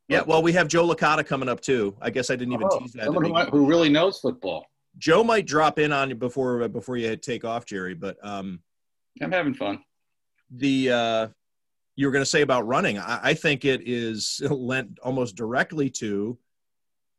[0.08, 1.96] Yeah, well, we have Joe Licata coming up too.
[2.02, 3.06] I guess I didn't even oh, tease that.
[3.06, 4.66] Someone who, who, really knows football.
[4.98, 7.94] Joe might drop in on you before before you take off, Jerry.
[7.96, 8.62] But um,
[9.22, 9.84] I'm having fun.
[10.52, 11.28] The uh,
[11.96, 12.98] you were going to say about running.
[12.98, 16.38] I, I think it is lent almost directly to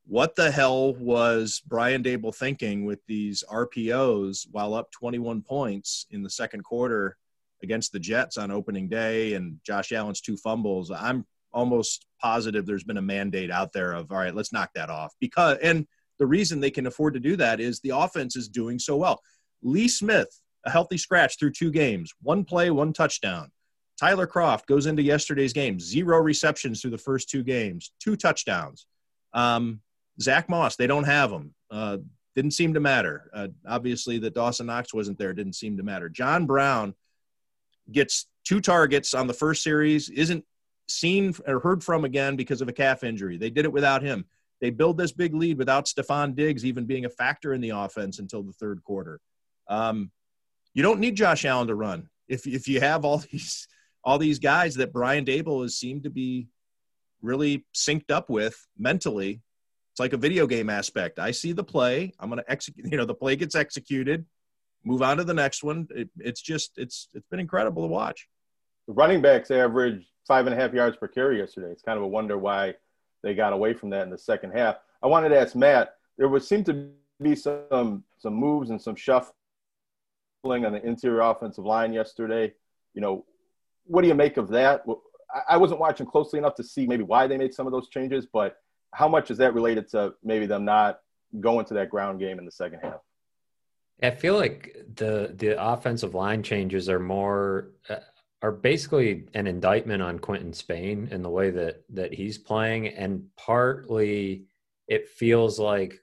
[0.06, 6.22] what the hell was Brian Daboll thinking with these RPOs while up 21 points in
[6.22, 7.16] the second quarter
[7.62, 10.90] against the Jets on opening day and Josh Allen's two fumbles?
[10.90, 14.90] I'm almost positive there's been a mandate out there of all right, let's knock that
[14.90, 15.86] off because and
[16.18, 19.20] the reason they can afford to do that is the offense is doing so well.
[19.62, 23.50] Lee Smith a healthy scratch through two games, one play, one touchdown.
[23.98, 28.86] Tyler Kroft goes into yesterday's game, zero receptions through the first two games, two touchdowns.
[29.32, 29.80] Um,
[30.20, 31.54] Zack Moss, they don't have him.
[31.70, 31.98] Uh,
[32.34, 33.30] didn't seem to matter.
[33.32, 36.08] Uh, obviously, that Dawson Knox wasn't there didn't seem to matter.
[36.08, 36.94] John Brown
[37.90, 40.44] gets two targets on the first series, isn't
[40.88, 43.36] seen or heard from again because of a calf injury.
[43.36, 44.24] They did it without him.
[44.60, 48.18] They build this big lead without Stefon Diggs even being a factor in the offense
[48.18, 49.20] until the third quarter.
[49.68, 50.10] Um,
[50.72, 53.68] you don't need Josh Allen to run if if you have all these
[54.04, 56.48] all these guys that Brian Daboll has seemed to be
[57.22, 59.40] really synced up with mentally.
[59.92, 61.18] It's like a video game aspect.
[61.18, 62.12] I see the play.
[62.20, 62.86] I'm going to execute.
[62.90, 64.26] You know, the play gets executed.
[64.84, 65.88] Move on to the next one.
[65.90, 68.28] It, it's just it's it's been incredible to watch.
[68.86, 71.68] The running backs averaged five and a half yards per carry yesterday.
[71.68, 72.74] It's kind of a wonder why
[73.22, 74.76] they got away from that in the second half.
[75.02, 75.94] I wanted to ask Matt.
[76.18, 76.90] There would seem to
[77.22, 79.32] be some some moves and some shuffling
[80.44, 82.52] on the interior offensive line yesterday.
[82.92, 83.24] You know,
[83.86, 84.84] what do you make of that?
[85.48, 88.26] I wasn't watching closely enough to see maybe why they made some of those changes,
[88.32, 88.56] but
[88.92, 91.00] how much is that related to maybe them not
[91.40, 93.00] going to that ground game in the second half?
[94.02, 97.96] I feel like the the offensive line changes are more uh,
[98.42, 103.24] are basically an indictment on Quinton Spain and the way that that he's playing, and
[103.36, 104.44] partly
[104.88, 106.00] it feels like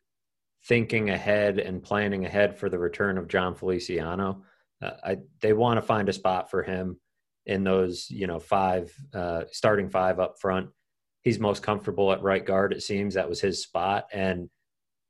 [0.65, 4.43] thinking ahead and planning ahead for the return of Jon Feliciano.
[4.81, 6.97] Uh, I, they want to find a spot for him
[7.45, 10.69] in those, you know, five uh, starting five up front.
[11.21, 12.73] He's most comfortable at right guard.
[12.73, 14.49] It seems that was his spot, and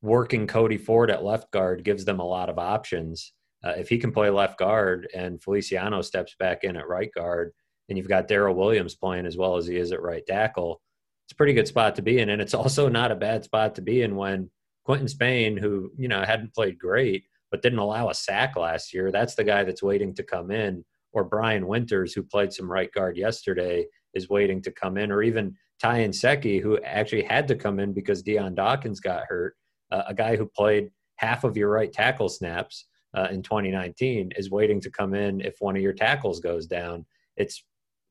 [0.01, 3.33] working Cody Ford at left guard gives them a lot of options.
[3.63, 7.51] Uh, if he can play left guard and Feliciano steps back in at right guard,
[7.87, 10.81] and you've got Daryl Williams playing as well as he is at right tackle,
[11.25, 12.29] it's a pretty good spot to be in.
[12.29, 14.49] And it's also not a bad spot to be in when
[14.83, 19.11] Quinton Spain, who you know hadn't played great but didn't allow a sack last year,
[19.11, 20.83] that's the guy that's waiting to come in.
[21.13, 25.11] Or Brian Winters, who played some right guard yesterday, is waiting to come in.
[25.11, 29.55] Or even Ty Nsekhe, who actually had to come in because Dion Dawkins got hurt,
[29.91, 34.51] uh, a guy who played half of your right tackle snaps uh, in 2019, is
[34.51, 37.05] waiting to come in if one of your tackles goes down.
[37.35, 37.63] It's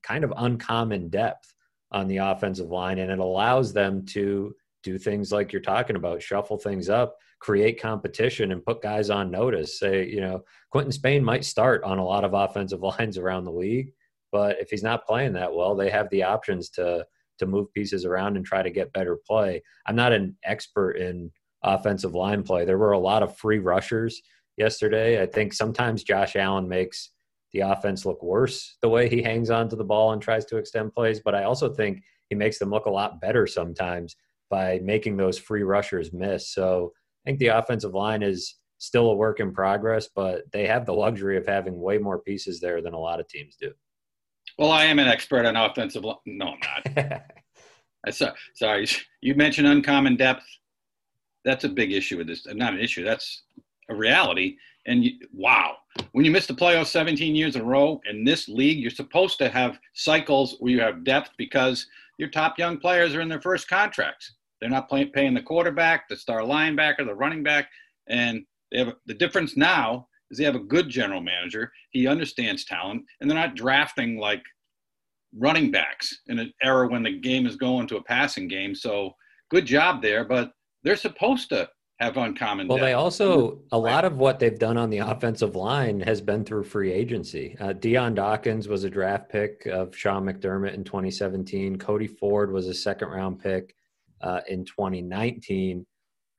[0.02, 1.54] kind of uncommon depth
[1.92, 6.22] on the offensive line, and it allows them to do things like you're talking about,
[6.22, 9.78] shuffle things up, create competition, and put guys on notice.
[9.78, 13.52] Say, you know, Quinton Spain might start on a lot of offensive lines around the
[13.52, 13.92] league,
[14.30, 17.06] but if he's not playing that well, they have the options to
[17.38, 19.62] to move pieces around and try to get better play.
[19.86, 22.66] I'm not an expert in offensive line play.
[22.66, 24.20] There were a lot of free rushers
[24.58, 25.22] yesterday.
[25.22, 27.10] I think sometimes Josh Allen makes
[27.52, 30.58] the offense look worse the way he hangs on to the ball and tries to
[30.58, 34.14] extend plays, but I also think he makes them look a lot better sometimes
[34.50, 36.52] by making those free rushers miss.
[36.52, 36.92] So
[37.24, 41.36] think the offensive line is still a work in progress, but they have the luxury
[41.36, 43.72] of having way more pieces there than a lot of teams do.
[44.58, 46.16] Well, I am an expert on offensive line.
[46.26, 46.54] No,
[46.86, 47.22] I'm not.
[48.06, 48.88] I saw, sorry,
[49.20, 50.44] you mentioned uncommon depth.
[51.44, 52.46] That's a big issue with this.
[52.46, 53.04] Not an issue.
[53.04, 53.42] That's
[53.90, 54.56] a reality.
[54.86, 55.76] And you, wow,
[56.12, 59.38] when you miss the playoffs 17 years in a row in this league, you're supposed
[59.38, 61.86] to have cycles where you have depth because
[62.18, 64.34] your top young players are in their first contracts.
[64.60, 67.68] They're not pay, paying the quarterback, the star linebacker, the running back,
[68.08, 71.72] and they have the difference now is they have a good general manager.
[71.90, 74.42] He understands talent, and they're not drafting like
[75.36, 78.74] running backs in an era when the game is going to a passing game.
[78.74, 79.12] So
[79.50, 81.68] good job there, but they're supposed to
[81.98, 82.66] have uncommon.
[82.66, 82.86] Well, depth.
[82.86, 86.64] they also a lot of what they've done on the offensive line has been through
[86.64, 87.56] free agency.
[87.60, 91.76] Uh, Dion Dawkins was a draft pick of Sean McDermott in 2017.
[91.76, 93.74] Cody Ford was a second round pick
[94.22, 95.86] uh, in 2019.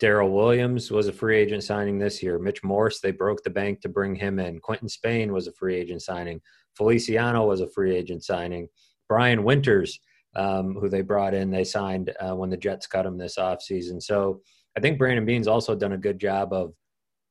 [0.02, 2.39] Daryl Williams was a free agent signing this year.
[2.39, 4.60] Mitch Morse, they broke the bank to bring him in.
[4.60, 6.41] Quinton Spain was a free agent signing.
[6.76, 8.67] Feliciano was a free agent signing.
[9.08, 10.00] Brian Winters,
[10.36, 14.02] um, who they brought in, they signed uh, when the Jets cut him this offseason.
[14.02, 14.41] So
[14.76, 16.74] I think Brandon Beane's also done a good job of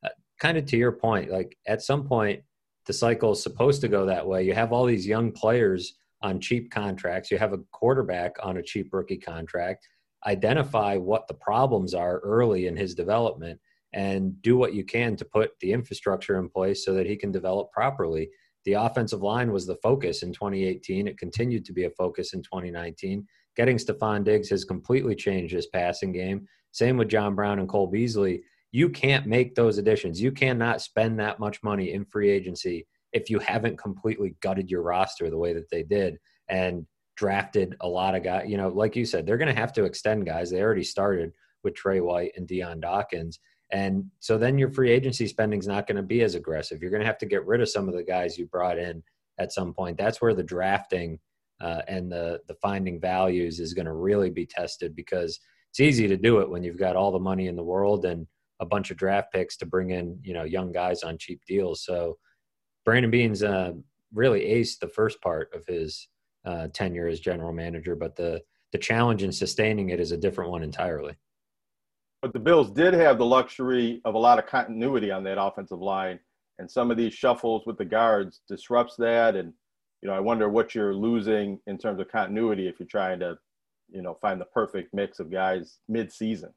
[0.04, 2.42] uh, kind of to your point, like at some point,
[2.86, 4.44] the cycle is supposed to go that way.
[4.44, 8.62] You have all these young players on cheap contracts, you have a quarterback on a
[8.62, 9.88] cheap rookie contract.
[10.26, 13.60] Identify what the problems are early in his development
[13.92, 17.32] and do what you can to put the infrastructure in place so that he can
[17.32, 18.30] develop properly.
[18.64, 21.08] The offensive line was the focus in 2018.
[21.08, 23.26] It continued to be a focus in 2019.
[23.56, 26.46] Getting Stefon Diggs has completely changed his passing game.
[26.72, 28.42] Same with John Brown and Cole Beasley.
[28.72, 30.20] You can't make those additions.
[30.20, 34.82] You cannot spend that much money in free agency if you haven't completely gutted your
[34.82, 36.16] roster the way that they did
[36.48, 36.86] and
[37.20, 38.48] drafted a lot of guys.
[38.48, 40.50] You know, like you said, they're going to have to extend guys.
[40.50, 43.40] They already started with Tre White and Dion Dawkins.
[43.70, 46.80] And so then your free agency spending is not going to be as aggressive.
[46.80, 49.02] You're going to have to get rid of some of the guys you brought in
[49.38, 49.98] at some point.
[49.98, 51.18] That's where the drafting
[51.60, 56.08] uh, and the the finding values is going to really be tested because it's easy
[56.08, 58.26] to do it when you've got all the money in the world and
[58.60, 61.84] a bunch of draft picks to bring in you know young guys on cheap deals.
[61.84, 62.16] So
[62.86, 63.72] Brandon Beane's uh,
[64.14, 66.08] really aced the first part of his
[66.44, 70.50] uh, tenure as general manager, but the the challenge in sustaining it is a different
[70.50, 71.14] one entirely.
[72.22, 75.80] But the Bills did have the luxury of a lot of continuity on that offensive
[75.80, 76.20] line,
[76.58, 79.36] and some of these shuffles with the guards disrupts that.
[79.36, 79.52] And
[80.02, 83.38] you know, I wonder what you're losing in terms of continuity if you're trying to,
[83.90, 86.54] you know, find the perfect mix of guys mid-season.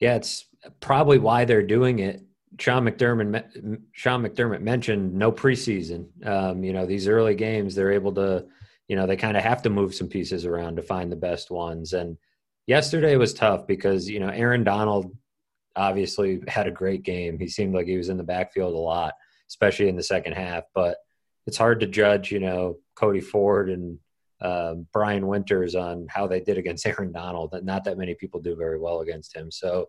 [0.00, 0.46] Yeah, it's
[0.80, 2.22] probably why they're doing it.
[2.58, 6.06] Sean McDermott, Sean McDermott mentioned no preseason.
[6.26, 8.46] Um, you know, these early games, they're able to,
[8.88, 11.50] you know, they kind of have to move some pieces around to find the best
[11.50, 11.92] ones.
[11.92, 12.16] And
[12.68, 15.16] yesterday was tough because you know Aaron Donald
[15.74, 17.38] obviously had a great game.
[17.38, 19.14] He seemed like he was in the backfield a lot,
[19.48, 20.64] especially in the second half.
[20.74, 20.98] But
[21.46, 23.98] it's hard to judge, you know, Cody Ford and
[24.40, 27.54] uh, Brian Winters on how they did against Aaron Donald.
[27.62, 29.50] Not that many people do very well against him.
[29.50, 29.88] So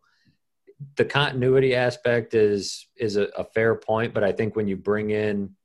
[0.96, 5.10] the continuity aspect is is a, a fair point, but I think when you bring
[5.10, 5.56] in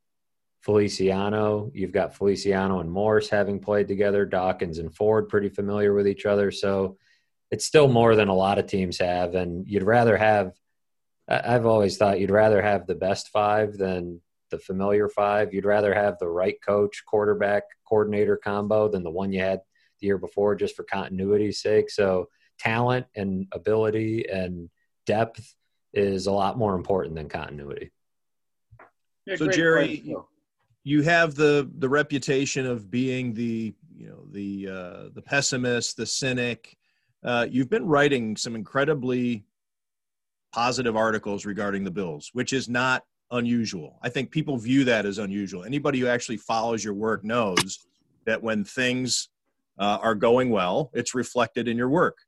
[0.62, 6.08] Feliciano, you've got Feliciano and Morse having played together, Dawkins and Ford pretty familiar with
[6.08, 6.50] each other.
[6.50, 6.96] So
[7.50, 10.54] it's still more than a lot of teams have, and you'd rather have.
[11.26, 15.54] I've always thought you'd rather have the best five than the familiar five.
[15.54, 19.60] You'd rather have the right coach, quarterback, coordinator combo than the one you had
[20.00, 21.88] the year before, just for continuity's sake.
[21.88, 24.68] So talent and ability and
[25.06, 25.54] depth
[25.92, 27.90] is a lot more important than continuity.
[29.26, 30.24] Yeah, so Jerry, point.
[30.82, 36.06] you have the the reputation of being the you know the uh, the pessimist, the
[36.06, 36.76] cynic.
[37.22, 39.44] Uh, you've been writing some incredibly
[40.52, 43.98] positive articles regarding the Bills, which is not unusual.
[44.02, 45.64] I think people view that as unusual.
[45.64, 47.78] Anybody who actually follows your work knows
[48.26, 49.30] that when things
[49.78, 52.18] uh, are going well, it's reflected in your work.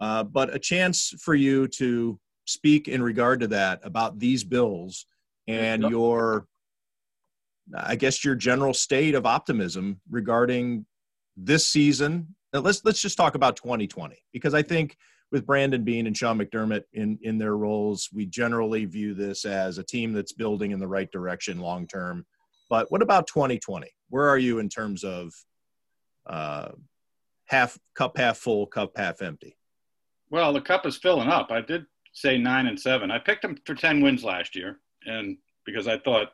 [0.00, 5.06] Uh, but a chance for you to speak in regard to that about these bills
[5.46, 6.46] and your,
[7.76, 10.86] I guess, your general state of optimism regarding
[11.36, 14.96] this season let's let's just talk about 2020 because I think
[15.30, 19.78] with Brandon Beane and Sean McDermott in in their roles, we generally view this as
[19.78, 22.26] a team that's building in the right direction long term.
[22.68, 23.88] But what about 2020?
[24.08, 25.32] Where are you in terms of
[26.26, 26.70] uh,
[27.46, 29.56] half cup half full, cup half empty?
[30.30, 31.50] Well, the cup is filling up.
[31.50, 33.10] I did say nine and seven.
[33.10, 36.32] I picked them for 10 wins last year, and because I thought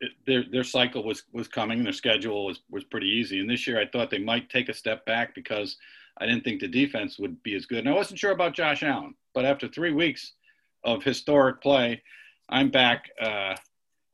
[0.00, 1.82] it, their their cycle was was coming.
[1.82, 3.40] Their schedule was was pretty easy.
[3.40, 5.76] And this year, I thought they might take a step back because
[6.18, 7.80] I didn't think the defense would be as good.
[7.80, 10.32] And I wasn't sure about Josh Allen, but after three weeks
[10.84, 12.02] of historic play,
[12.48, 13.10] I'm back.
[13.20, 13.54] Uh,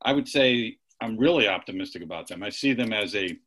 [0.01, 2.43] I would say I'm really optimistic about them.
[2.43, 3.37] I see them as a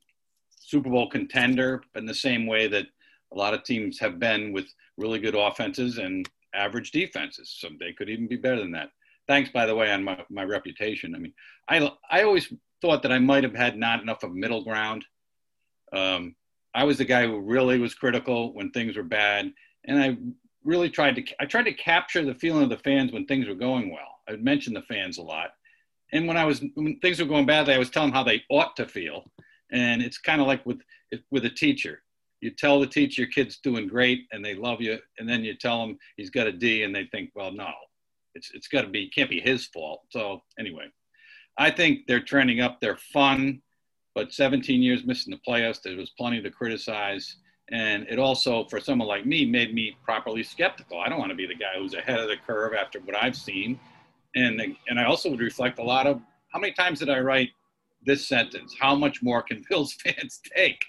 [0.50, 2.86] Super Bowl contender in the same way that
[3.32, 4.66] a lot of teams have been with
[5.00, 7.56] really good offenses and average defenses.
[7.58, 8.90] So they could even be better than that
[9.30, 11.14] thanks by the way on my, my reputation.
[11.14, 11.32] I mean,
[11.68, 15.04] I I always thought that I might have had not enough of middle ground.
[15.92, 16.34] Um,
[16.74, 19.52] I was the guy who really was critical when things were bad,
[19.84, 20.16] and I
[20.64, 23.54] really tried to I tried to capture the feeling of the fans when things were
[23.54, 24.18] going well.
[24.28, 25.50] I would mention the fans a lot,
[26.12, 28.42] and when I was when things were going badly, I was telling them how they
[28.50, 29.30] ought to feel.
[29.70, 30.80] And it's kind of like with
[31.30, 32.02] with a teacher.
[32.40, 35.54] You tell the teacher your kid's doing great and they love you, and then you
[35.54, 37.70] tell them he's got a D, and they think, well, no,
[38.34, 40.00] it's it's got to be can't be his fault.
[40.10, 40.86] So anyway,
[41.58, 42.80] I think they're trending up.
[42.80, 43.60] They're fun,
[44.14, 45.82] but 17 years missing the playoffs.
[45.82, 47.36] There was plenty to criticize,
[47.70, 51.00] and it also for someone like me made me properly skeptical.
[51.00, 53.36] I don't want to be the guy who's ahead of the curve after what I've
[53.36, 53.78] seen,
[54.34, 56.20] and and I also would reflect a lot of
[56.52, 57.50] how many times did I write
[58.04, 58.74] this sentence?
[58.78, 60.82] How much more can Bills fans take?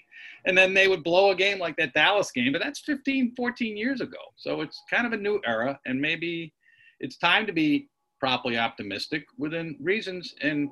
[0.46, 3.76] And then they would blow a game like that Dallas game, but that's 15, 14
[3.76, 4.18] years ago.
[4.36, 6.52] So it's kind of a new era, and maybe
[7.00, 7.88] it's time to be
[8.20, 10.68] properly optimistic within reasons and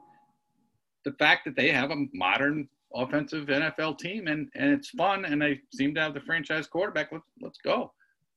[1.04, 5.40] the fact that they have a modern offensive NFL team and, and it's fun and
[5.42, 7.10] they seem to have the franchise quarterback.
[7.10, 7.92] Let's let's go.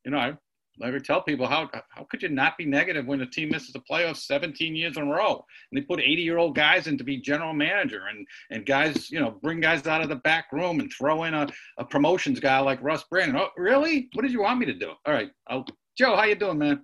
[0.05, 0.34] You know, I
[0.80, 3.80] never tell people how how could you not be negative when a team misses the
[3.80, 7.03] playoffs 17 years in a row and they put 80 year old guys in to
[7.03, 10.80] be general manager and and guys you know bring guys out of the back room
[10.80, 11.47] and throw in a,
[11.78, 13.38] a promotions guy like Russ Brandon.
[13.38, 14.09] Oh, really?
[14.13, 14.91] What did you want me to do?
[15.05, 15.65] All right, I'll,
[15.97, 16.84] Joe, how you doing, man?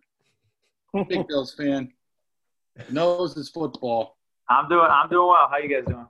[1.07, 1.91] Big Bills fan.
[2.89, 4.17] Knows his football.
[4.49, 4.87] I'm doing.
[4.89, 5.47] I'm doing well.
[5.49, 6.07] How you guys doing?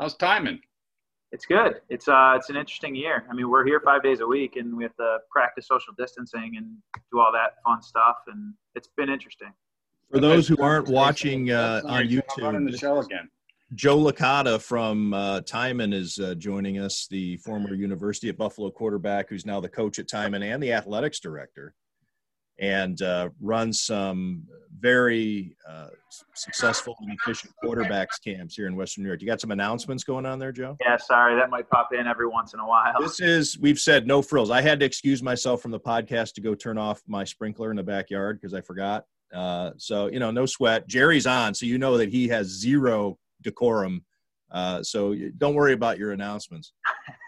[0.00, 0.60] How's Timon?
[1.30, 1.80] It's good.
[1.90, 3.24] It's uh, it's an interesting year.
[3.30, 6.54] I mean, we're here five days a week, and we have to practice social distancing
[6.56, 6.76] and
[7.12, 9.52] do all that fun stuff, and it's been interesting.
[10.10, 13.28] For those who aren't watching uh, on on the YouTube, show again.
[13.74, 19.28] Joe Licata from uh, Timon is uh, joining us, the former University at Buffalo quarterback,
[19.28, 21.74] who's now the coach at Timon and the athletics director,
[22.58, 24.42] and uh, runs some
[24.80, 25.88] very uh,
[26.34, 29.20] successful and efficient quarterbacks camps here in Western New York.
[29.20, 30.76] You got some announcements going on there, Joe?
[30.80, 32.94] Yeah, sorry, that might pop in every once in a while.
[33.00, 34.50] This is, we've said no frills.
[34.50, 37.76] I had to excuse myself from the podcast to go turn off my sprinkler in
[37.76, 39.04] the backyard because I forgot.
[39.32, 40.86] Uh, so, you know, no sweat.
[40.86, 44.04] Jerry's on, so you know that he has zero decorum.
[44.50, 46.72] Uh, so don't worry about your announcements.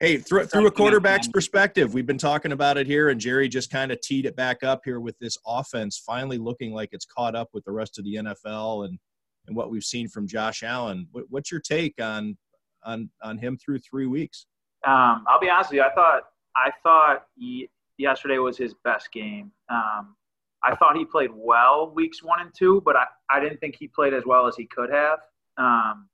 [0.00, 3.70] Hey, through, through a quarterback's perspective, we've been talking about it here, and Jerry just
[3.70, 7.36] kind of teed it back up here with this offense finally looking like it's caught
[7.36, 8.98] up with the rest of the NFL and
[9.46, 11.06] and what we've seen from Josh Allen.
[11.12, 12.38] What, what's your take on
[12.82, 14.46] on on him through three weeks?
[14.86, 15.82] Um, I'll be honest with you.
[15.82, 16.22] I thought
[16.56, 19.52] I thought he, yesterday was his best game.
[19.68, 20.16] Um,
[20.64, 23.86] I thought he played well weeks one and two, but I, I didn't think he
[23.86, 25.18] played as well as he could have.
[25.58, 26.08] Um,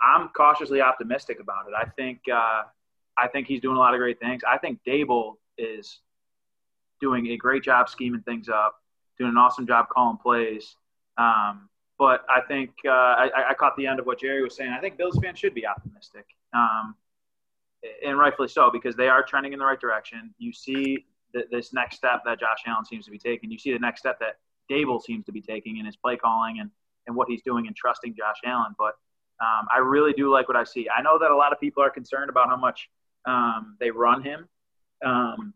[0.00, 1.74] I'm cautiously optimistic about it.
[1.78, 2.62] I think uh,
[3.18, 4.42] I think he's doing a lot of great things.
[4.48, 6.00] I think Daboll is
[7.00, 8.76] doing a great job scheming things up,
[9.18, 10.76] doing an awesome job calling plays.
[11.18, 14.70] Um, but I think uh, I, I caught the end of what Jerry was saying.
[14.70, 16.96] I think Bills fans should be optimistic, um,
[18.04, 20.34] and rightfully so because they are trending in the right direction.
[20.38, 23.50] You see th- this next step that Josh Allen seems to be taking.
[23.50, 24.38] You see the next step that
[24.70, 26.70] Daboll seems to be taking in his play calling and,
[27.06, 28.74] and what he's doing and trusting Josh Allen.
[28.76, 28.94] But
[29.40, 30.88] um, I really do like what I see.
[30.96, 32.88] I know that a lot of people are concerned about how much
[33.26, 34.48] um, they run him.
[35.04, 35.54] Um,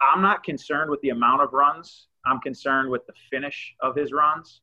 [0.00, 2.08] I'm not concerned with the amount of runs.
[2.26, 4.60] I'm concerned with the finish of his runs.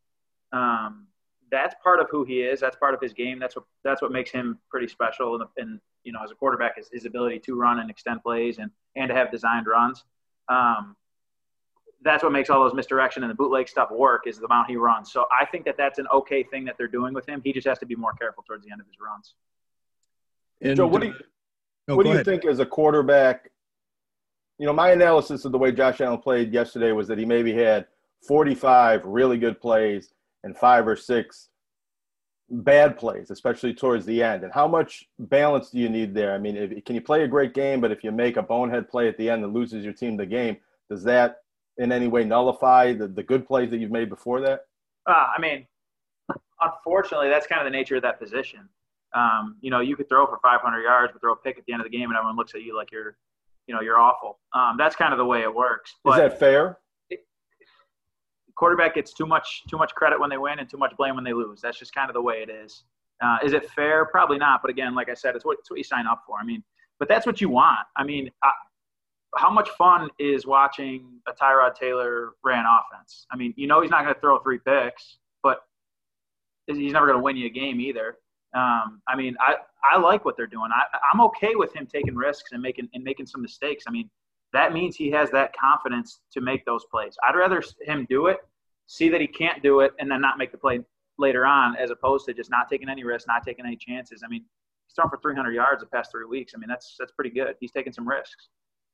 [0.52, 1.08] Um,
[1.52, 2.60] that's part of who he is.
[2.60, 3.40] That's part of his game.
[3.40, 5.36] That's what that's what makes him pretty special.
[5.36, 8.58] And, and you know, as a quarterback, is his ability to run and extend plays
[8.58, 10.04] and and to have designed runs.
[10.50, 10.96] Um,
[12.04, 14.76] that's what makes all those misdirection and the bootleg stuff work is the amount he
[14.76, 15.12] runs.
[15.12, 17.42] So I think that that's an okay thing that they're doing with him.
[17.44, 19.36] He just has to be more careful towards the end of his runs.
[20.62, 21.16] And, Joe, what do you
[21.92, 22.26] No, what go do you ahead.
[22.26, 23.52] think as a quarterback?
[24.58, 27.54] You know, my analysis of the way Josh Allen played yesterday was that he maybe
[27.54, 27.88] had
[28.28, 30.14] 45 really good plays
[30.44, 31.50] and five or six
[32.50, 34.44] bad plays, especially towards the end.
[34.44, 36.34] And how much balance do you need there?
[36.34, 38.90] I mean, if, can you play a great game, but if you make a bonehead
[38.90, 40.58] play at the end that loses your team the game,
[40.90, 41.38] does that
[41.78, 44.62] in any way nullify the, the good plays that you've made before that?
[45.08, 45.66] Uh, I mean,
[46.62, 48.70] unfortunately, that's kind of the nature of that position.
[49.14, 51.74] Um, you know, you could throw for 500 yards, but throw a pick at the
[51.74, 53.18] end of the game, and everyone looks at you like you're,
[53.68, 54.40] you know, you're awful.
[54.54, 55.96] Um, that's kind of the way it works.
[56.06, 56.78] Is that fair?
[58.62, 61.24] quarterback gets too much too much credit when they win and too much blame when
[61.24, 61.62] they lose.
[61.62, 62.84] That's just kind of the way it is.
[63.20, 64.06] Uh, is it fair?
[64.06, 64.62] Probably not.
[64.62, 66.38] But again, like I said, it's what it's what you sign up for.
[66.40, 66.64] I mean,
[67.00, 67.88] but that's what you want.
[67.98, 68.52] I mean, I,
[69.36, 73.26] how much fun is watching a Tyrod Taylor ran offense?
[73.32, 75.62] I mean, you know he's not going to throw three picks, but
[76.68, 78.18] he's never going to win you a game either.
[78.54, 79.56] Um, I mean, I,
[79.90, 80.72] I like what they're doing.
[80.74, 83.86] I, I'm okay with him taking risks and making and making some mistakes.
[83.88, 84.10] I mean,
[84.54, 87.16] that means he has that confidence to make those plays.
[87.28, 88.38] I'd rather him do it,
[88.88, 90.82] see that he can't do it, and then not make the play
[91.18, 94.22] later on, as opposed to just not taking any risks, not taking any chances.
[94.26, 94.44] I mean,
[94.88, 96.54] he's thrown for 300 yards the past three weeks.
[96.56, 97.56] I mean, that's that's pretty good.
[97.60, 98.50] He's taking some risks,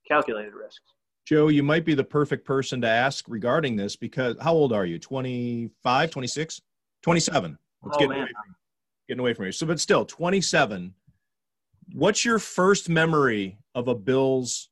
[0.08, 0.94] calculated risks.
[1.26, 4.86] Joe, you might be the perfect person to ask regarding this because how old are
[4.86, 4.98] you?
[4.98, 6.62] 25, 26,
[7.02, 7.58] 27.
[7.84, 8.28] Let's Oh, get man.
[9.08, 9.52] Getting away from you.
[9.52, 10.94] So, but still, 27.
[11.94, 14.70] What's your first memory of a Bills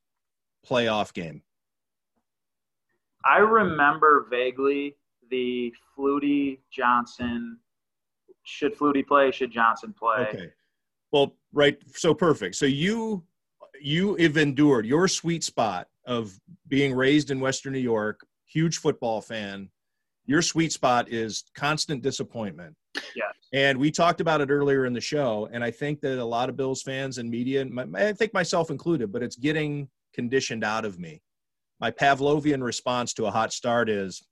[0.66, 1.42] playoff game?
[3.24, 4.96] I remember vaguely
[5.30, 7.58] the Flutie Johnson.
[8.44, 9.30] Should Flutie play?
[9.30, 10.26] Should Johnson play?
[10.28, 10.50] Okay.
[11.10, 11.78] Well, right.
[11.94, 12.54] So perfect.
[12.56, 13.24] So you
[13.80, 19.20] you have endured your sweet spot of being raised in Western New York, huge football
[19.20, 19.68] fan.
[20.26, 22.74] Your sweet spot is constant disappointment.
[23.14, 23.32] Yes.
[23.52, 26.48] And we talked about it earlier in the show, and I think that a lot
[26.48, 30.64] of Bills fans and media, and my- I think myself included, but it's getting conditioned
[30.64, 31.22] out of me.
[31.80, 34.26] My Pavlovian response to a hot start is,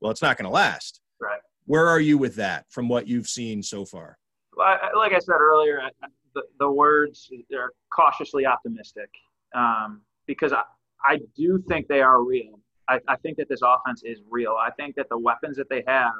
[0.00, 1.00] well, it's not going to last.
[1.20, 1.40] Right.
[1.64, 4.18] Where are you with that from what you've seen so far?
[4.56, 9.08] Well, I- like I said earlier, I- the, the words are cautiously optimistic
[9.54, 10.62] um, because I,
[11.02, 12.60] I do think they are real.
[12.88, 14.54] I, I think that this offense is real.
[14.60, 16.12] I think that the weapons that they have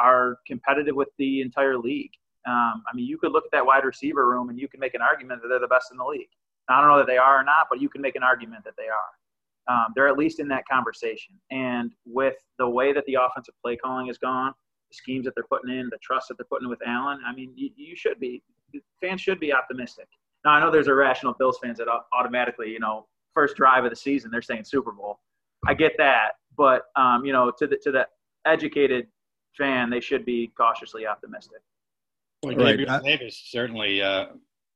[0.00, 2.12] are competitive with the entire league.
[2.46, 4.94] Um, I mean, you could look at that wide receiver room and you can make
[4.94, 6.30] an argument that they're the best in the league.
[6.68, 8.74] I don't know that they are or not, but you can make an argument that
[8.76, 9.74] they are.
[9.74, 11.34] Um, they're at least in that conversation.
[11.50, 14.52] And with the way that the offensive play calling has gone,
[14.90, 17.18] the schemes that they're putting in, the trust that they're putting in with Allen.
[17.26, 18.42] I mean, you, you should be
[19.00, 20.06] fans should be optimistic.
[20.44, 23.96] Now I know there's irrational Bills fans that automatically, you know, first drive of the
[23.96, 25.20] season they're saying Super Bowl.
[25.66, 28.06] I get that, but um, you know, to the to the
[28.46, 29.06] educated
[29.56, 31.60] fan, they should be cautiously optimistic.
[32.42, 33.02] Well, right.
[33.02, 34.26] Davis certainly uh,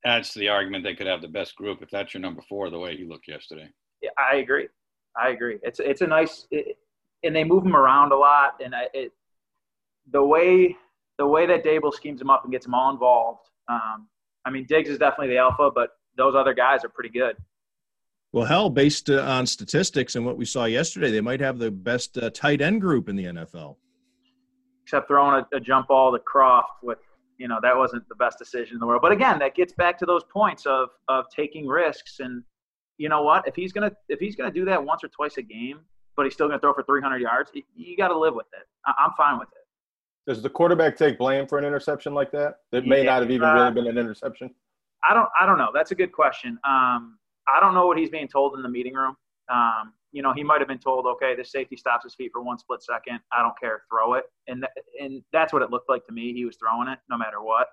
[0.05, 2.69] adds to the argument they could have the best group if that's your number four,
[2.71, 3.69] the way he looked yesterday.
[4.03, 4.69] Yeah, I agree.
[5.17, 5.59] I agree.
[5.63, 6.77] It's it's a nice, it,
[7.23, 9.13] and they move him around a lot, and I, it
[10.13, 10.77] the way
[11.19, 13.49] the way that Daboll schemes him up and gets them all involved.
[13.69, 14.09] Um,
[14.45, 17.37] I mean, Diggs is definitely the alpha, but those other guys are pretty good.
[18.33, 21.71] Well, hell, based uh, on statistics and what we saw yesterday, they might have the
[21.71, 23.77] best uh, tight end group in the NFL.
[24.85, 26.99] Except throwing a, a jump ball to Kroft with,
[27.39, 29.01] you know, that wasn't the best decision in the world.
[29.03, 32.21] But again, that gets back to those points of of taking risks.
[32.21, 32.43] And
[32.99, 33.49] you know what?
[33.49, 35.81] If he's gonna if he's gonna do that once or twice a game,
[36.17, 38.67] but he's still gonna throw for 300 yards, you got to live with it.
[38.87, 39.65] I, I'm fine with it.
[40.27, 42.59] Does the quarterback take blame for an interception like that?
[42.73, 44.51] That may yeah, not have even uh, really been an interception.
[45.03, 45.29] I don't.
[45.39, 45.71] I don't know.
[45.75, 46.59] That's a good question.
[46.65, 47.19] Um,
[47.49, 49.17] I don't know what he's being told in the meeting room.
[49.53, 52.41] Um, you know, he might have been told, okay, this safety stops his feet for
[52.41, 53.19] one split second.
[53.33, 54.25] I don't care, throw it.
[54.47, 56.33] And th- and that's what it looked like to me.
[56.33, 57.67] He was throwing it no matter what.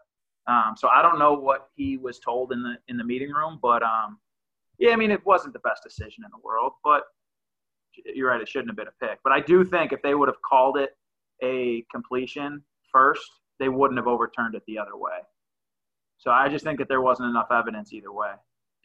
[0.47, 3.59] Um, so I don't know what he was told in the in the meeting room,
[3.61, 4.17] but um,
[4.79, 7.03] yeah, I mean, it wasn't the best decision in the world, but
[8.15, 9.19] you're right, it shouldn't have been a pick.
[9.23, 10.97] But I do think if they would have called it
[11.43, 13.29] a completion first,
[13.59, 15.19] they wouldn't have overturned it the other way.
[16.17, 18.31] So I just think that there wasn't enough evidence either way.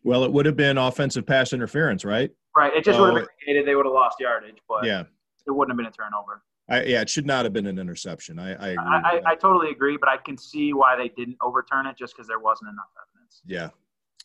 [0.04, 2.30] Well, it would have been offensive pass interference, right?
[2.56, 2.72] Right.
[2.74, 5.02] It just would have indicated they would have lost yardage, but yeah,
[5.46, 6.42] it wouldn't have been a turnover.
[6.68, 8.38] I, yeah, it should not have been an interception.
[8.38, 11.86] I I, I, I, I, totally agree, but I can see why they didn't overturn
[11.86, 13.42] it just because there wasn't enough evidence.
[13.46, 13.68] Yeah.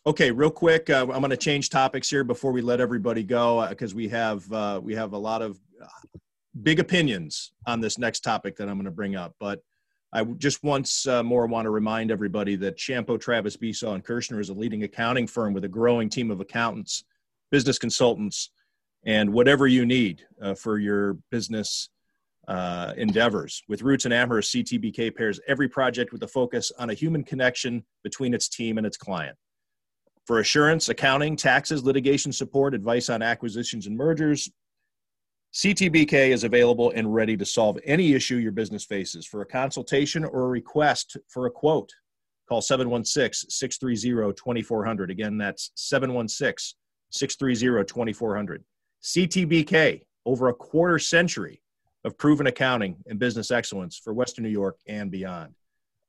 [0.07, 3.67] Okay, real quick, uh, I'm going to change topics here before we let everybody go
[3.69, 6.19] because uh, we have uh, we have a lot of uh,
[6.63, 9.35] big opinions on this next topic that I'm going to bring up.
[9.39, 9.61] But
[10.13, 14.39] I just once uh, more want to remind everybody that Chiampou, Travis Besaw, and Kershner
[14.39, 17.03] is a leading accounting firm with a growing team of accountants,
[17.51, 18.51] business consultants,
[19.05, 21.89] and whatever you need uh, for your business
[22.47, 23.61] uh, endeavors.
[23.67, 27.83] With Roots and Amherst, CTBK pairs every project with a focus on a human connection
[28.03, 29.37] between its team and its client.
[30.25, 34.49] For assurance, accounting, taxes, litigation support, advice on acquisitions and mergers,
[35.53, 39.25] CTBK is available and ready to solve any issue your business faces.
[39.25, 41.91] For a consultation or a request for a quote,
[42.47, 45.11] call 716 630 2400.
[45.11, 46.77] Again, that's 716
[47.11, 48.63] 630 2400.
[49.03, 51.61] CTBK, over a quarter century
[52.03, 55.53] of proven accounting and business excellence for Western New York and beyond.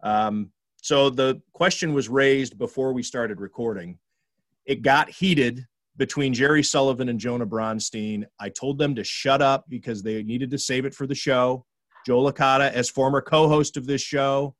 [0.02, 0.50] Um,
[0.82, 3.98] so the question was raised before we started recording.
[4.64, 8.24] It got heated between Jerry Sullivan and Jonah Bronstein.
[8.40, 11.64] I told them to shut up because they needed to save it for the show.
[12.06, 14.56] Joe Licata, as former co-host of this show,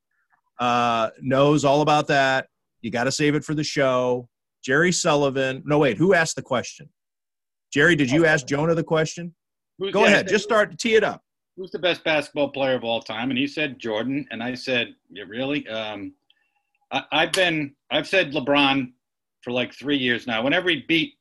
[0.60, 2.48] uh, knows all about that.
[2.82, 4.28] You got to save it for the show.
[4.62, 5.62] Jerry Sullivan.
[5.64, 5.96] No, wait.
[5.96, 6.88] Who asked the question?
[7.72, 9.34] Jerry, did you ask Jonah the question?
[9.78, 10.28] Who's, Go ahead.
[10.28, 10.70] Just start.
[10.70, 11.22] To tee it up.
[11.56, 13.30] Who's the best basketball player of all time?
[13.30, 14.26] And he said Jordan.
[14.30, 15.66] And I said, yeah, really?
[15.68, 16.14] Um,
[16.90, 17.74] I, I've been.
[17.90, 18.92] I've said LeBron
[19.42, 20.42] for like three years now.
[20.42, 21.14] Whenever he beat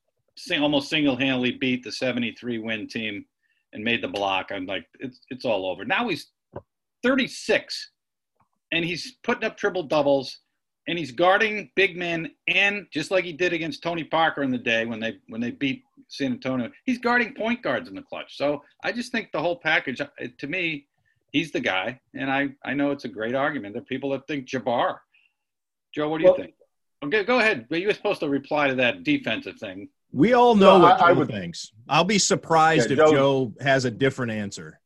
[0.59, 3.25] almost single-handedly beat the 73 win team
[3.73, 4.51] and made the block.
[4.51, 5.85] I'm like, it's it's all over.
[5.85, 6.31] Now he's
[7.03, 7.91] 36,
[8.71, 10.39] and he's putting up triple doubles,
[10.91, 14.57] and he's guarding big men, and just like he did against Tony Parker in the
[14.57, 18.35] day when they when they beat San Antonio, he's guarding point guards in the clutch.
[18.35, 20.87] So I just think the whole package, uh, to me,
[21.31, 23.73] he's the guy, and I I know it's a great argument.
[23.73, 24.97] There are people that think Jabbar.
[25.95, 26.55] Joe, what do you think?
[27.05, 27.67] Okay, go ahead.
[27.69, 29.87] But you were supposed to reply to that defensive thing.
[30.11, 31.71] We all know no, what Joe I, would, thinks.
[31.87, 34.81] I'll be surprised yeah, if Joe, Joe, has a different answer.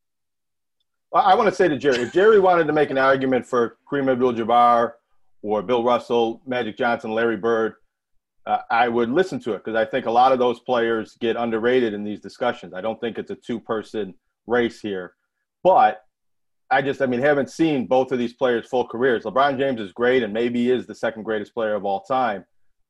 [1.16, 4.12] I want to say to Jerry, if Jerry wanted to make an argument for Kareem
[4.12, 4.92] Abdul-Jabbar
[5.46, 7.76] or Bill Russell, Magic Johnson, Larry Bird,
[8.48, 11.36] uh, I would listen to it because I think a lot of those players get
[11.36, 12.74] underrated in these discussions.
[12.74, 14.16] I don't think it's a two-person
[14.48, 15.14] race here,
[15.64, 16.02] but
[16.72, 19.24] I just, I mean, haven't seen both of these players' full careers.
[19.24, 22.44] LeBron James is great and maybe is the second greatest player of all time.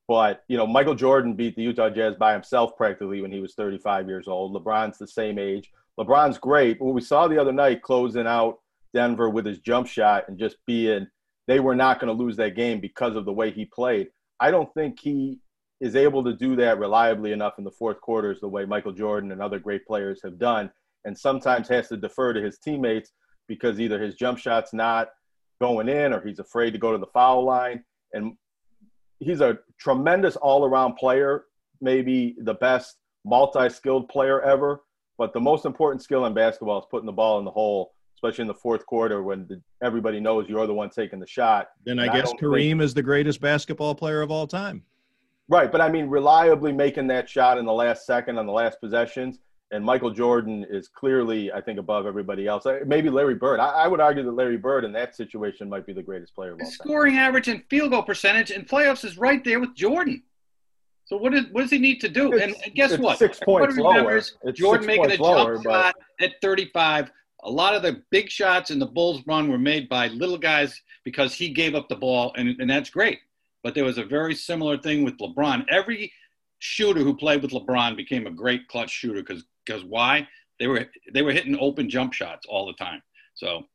[0.08, 3.54] But you know, Michael Jordan beat the Utah Jazz by himself practically when he was
[3.56, 4.54] 35 years old.
[4.56, 5.72] LeBron's the same age.
[6.00, 6.80] LeBron's great.
[6.80, 8.60] What we saw the other night closing out
[8.94, 11.08] Denver with his jump shot and just being
[11.48, 14.08] they were not going to lose that game because of the way he played.
[14.40, 15.40] I don't think he
[15.82, 19.32] is able to do that reliably enough in the fourth quarters the way Michael Jordan
[19.32, 20.72] and other great players have done
[21.04, 23.12] and sometimes has to defer to his teammates
[23.48, 25.10] because either his jump shot's not
[25.62, 27.84] going in or he's afraid to go to the foul line.
[28.14, 28.36] And
[29.20, 31.46] he's a tremendous all-around player,
[31.82, 34.82] maybe the best multi-skilled player ever.
[35.18, 38.44] But the most important skill in basketball is putting the ball in the hole especially
[38.44, 41.70] in the fourth quarter when the, everybody knows you're the one taking the shot.
[41.86, 44.84] Then I guess I Kareem think, is the greatest basketball player of all time.
[45.48, 48.80] Right, but I mean, reliably making that shot in the last second on the last
[48.82, 49.38] possessions,
[49.72, 52.66] and Michael Jordan is clearly, I think, above everybody else.
[52.66, 53.60] Uh, maybe Larry Bird.
[53.60, 56.54] I, I would argue that Larry Bird in that situation might be the greatest player
[56.54, 56.72] of all time.
[56.72, 60.24] Scoring average and field goal percentage in playoffs is right there with Jordan.
[61.06, 62.34] So what, is, what does he need to do?
[62.40, 63.20] and, and guess what?
[63.20, 64.18] Six points lower.
[64.18, 65.86] It's Jordan making a lower, jump but...
[65.86, 67.12] shot at 35.
[67.46, 70.82] A lot of the big shots in the Bulls run were made by little guys
[71.04, 73.20] because he gave up the ball, and, and that's great.
[73.64, 75.66] But there was a very similar thing with LeBron.
[75.70, 76.12] Every
[76.60, 80.28] shooter who played with LeBron became a great clutch shooter because because why?
[80.60, 83.02] They were they were hitting open jump shots all the time.
[83.34, 83.66] So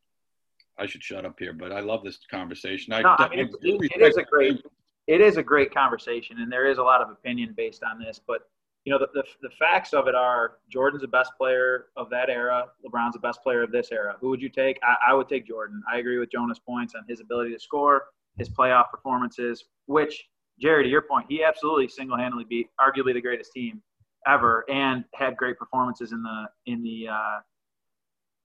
[0.79, 2.93] I should shut up here, but I love this conversation.
[2.93, 4.63] I, no, I mean, it, it is a great
[5.07, 8.21] it is a great conversation, and there is a lot of opinion based on this.
[8.25, 8.49] But
[8.85, 12.31] you know, the, the, the facts of it are Jordan's the best player of that
[12.31, 12.67] era.
[12.85, 14.17] LeBron's the best player of this era.
[14.21, 14.79] Who would you take?
[14.83, 15.83] I, I would take Jordan.
[15.91, 18.05] I agree with Jonah's points on his ability to score,
[18.39, 20.25] his playoff performances, which
[20.61, 23.83] Jerry, to your point, he absolutely single-handedly beat arguably the greatest team
[24.27, 27.39] ever, and had great performances in the in the uh,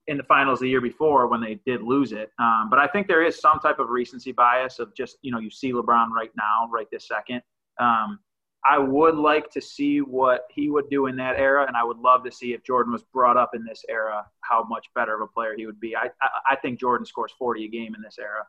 [0.07, 2.31] in the finals the year before when they did lose it.
[2.39, 5.39] Um, but I think there is some type of recency bias of just, you know,
[5.39, 7.41] you see LeBron right now, right this second.
[7.79, 8.19] Um,
[8.65, 11.99] I would like to see what he would do in that era, and I would
[11.99, 15.21] love to see if Jordan was brought up in this era, how much better of
[15.21, 15.95] a player he would be.
[15.95, 18.45] I, I, I think Jordan scores 40 a game in this era.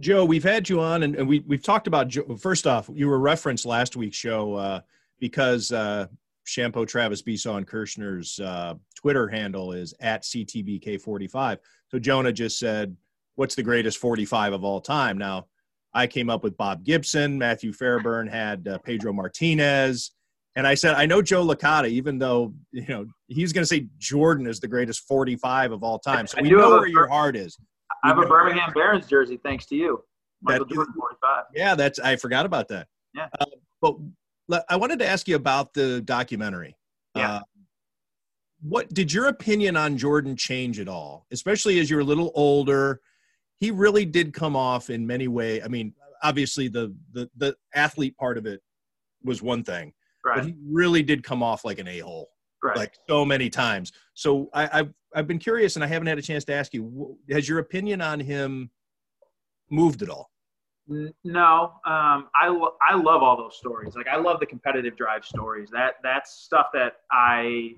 [0.00, 3.18] Joe, we've had you on, and, and we, we've talked about, first off, you were
[3.18, 4.80] referenced last week's show uh,
[5.18, 6.06] because uh,
[6.46, 11.58] Chiampou Travis Besaw and Kershner's uh, Twitter handle is at CTBK45.
[11.88, 12.96] So Jonah just said,
[13.34, 15.16] What's the greatest 45 of all time?
[15.16, 15.46] Now,
[15.98, 17.36] I came up with Bob Gibson.
[17.36, 20.12] Matthew Fairburn had uh, Pedro Martinez.
[20.54, 23.88] And I said, I know Joe Licata, even though, you know, he's going to say
[23.98, 26.28] Jordan is the greatest 45 of all time.
[26.28, 27.58] So we know where a, your heart is.
[28.04, 30.00] I have a Birmingham Barons jersey, thanks to you.
[30.40, 31.44] Michael that, Jordan 45.
[31.52, 32.86] Yeah, that's, I forgot about that.
[33.12, 33.26] Yeah.
[33.40, 33.46] Uh,
[34.48, 36.76] but I wanted to ask you about the documentary.
[37.16, 37.34] Yeah.
[37.34, 37.40] Uh,
[38.60, 41.26] what did your opinion on Jordan change at all?
[41.32, 43.00] Especially as you're a little older,
[43.58, 45.62] he really did come off in many way.
[45.62, 45.92] I mean,
[46.22, 48.60] obviously the the the athlete part of it
[49.22, 49.92] was one thing,
[50.24, 50.36] right.
[50.36, 52.28] but he really did come off like an a hole,
[52.62, 52.76] right.
[52.76, 53.92] like so many times.
[54.14, 57.18] So I, I've I've been curious, and I haven't had a chance to ask you:
[57.30, 58.70] Has your opinion on him
[59.70, 60.30] moved at all?
[61.22, 63.94] No, um, I lo- I love all those stories.
[63.94, 65.68] Like I love the competitive drive stories.
[65.70, 67.72] That that's stuff that I,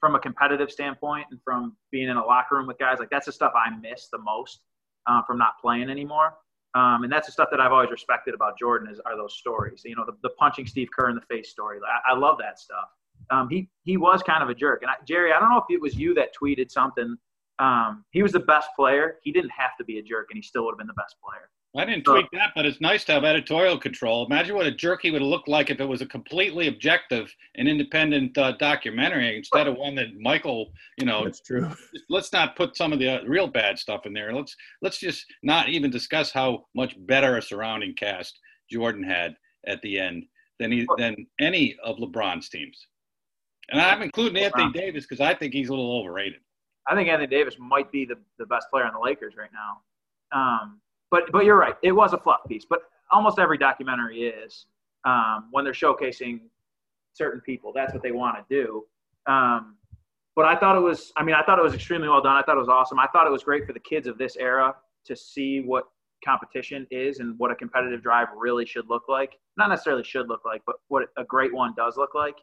[0.00, 3.26] from a competitive standpoint, and from being in a locker room with guys, like that's
[3.26, 4.60] the stuff I miss the most
[5.08, 6.34] uh, from not playing anymore.
[6.74, 9.82] Um, and that's the stuff that I've always respected about Jordan is are those stories.
[9.84, 11.78] You know, the, the punching Steve Kerr in the face story.
[11.82, 12.88] I, I love that stuff.
[13.30, 14.82] Um, he he was kind of a jerk.
[14.82, 17.16] And I, Jerry, I don't know if it was you that tweeted something.
[17.58, 19.16] Um, he was the best player.
[19.22, 21.16] He didn't have to be a jerk, and he still would have been the best
[21.24, 21.50] player.
[21.76, 24.24] I didn't tweet that, but it's nice to have editorial control.
[24.24, 28.36] Imagine what a jerky would look like if it was a completely objective and independent
[28.38, 31.70] uh, documentary instead of one that Michael, you know, that's true.
[32.08, 34.32] Let's not put some of the uh, real bad stuff in there.
[34.32, 38.38] Let's let's just not even discuss how much better a surrounding cast
[38.70, 40.24] Jordan had at the end
[40.58, 42.86] than he than any of LeBron's teams.
[43.70, 46.40] And I'm including Anthony Davis because I think he's a little overrated.
[46.86, 49.82] I think Anthony Davis might be the, the best player on the Lakers right now.
[50.32, 50.80] Um,
[51.10, 51.74] but but you're right.
[51.82, 52.80] It was a fluff piece, but
[53.10, 54.66] almost every documentary is
[55.04, 56.40] um, when they're showcasing
[57.12, 57.72] certain people.
[57.74, 58.84] That's what they want to do.
[59.30, 59.76] Um,
[60.36, 61.12] but I thought it was.
[61.16, 62.36] I mean, I thought it was extremely well done.
[62.36, 62.98] I thought it was awesome.
[62.98, 64.74] I thought it was great for the kids of this era
[65.06, 65.84] to see what
[66.24, 69.38] competition is and what a competitive drive really should look like.
[69.56, 72.36] Not necessarily should look like, but what a great one does look like.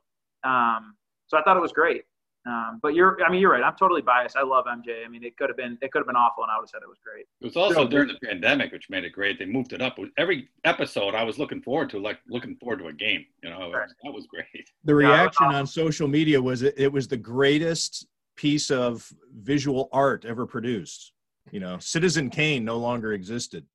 [0.44, 0.96] Um,
[1.28, 2.04] so I thought it was great.
[2.46, 3.64] Um, but you're, I mean, you're right.
[3.64, 4.38] I'm totally biased.
[4.38, 5.04] I love MJ.
[5.04, 6.70] I mean, it could have been, it could have been awful, and I would have
[6.70, 7.26] said it was great.
[7.42, 9.40] It was also during the pandemic, which made it great.
[9.40, 9.98] They moved it up.
[10.18, 13.26] Every episode, I was looking forward to, like looking forward to a game.
[13.44, 13.90] You know, right.
[14.04, 14.70] that was great.
[14.84, 15.56] The reaction awesome.
[15.56, 21.14] on social media was it, it was the greatest piece of visual art ever produced.
[21.52, 23.66] You know, Citizen Kane no longer existed.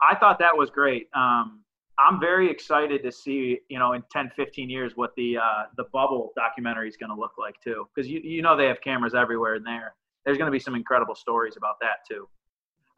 [0.00, 1.08] I thought that was great.
[1.14, 1.62] Um,
[1.98, 5.84] I'm very excited to see, you know, in 10, 15 years what the uh, the
[5.92, 9.14] bubble documentary is going to look like too, because you you know they have cameras
[9.14, 9.94] everywhere in there.
[10.24, 12.28] There's going to be some incredible stories about that too.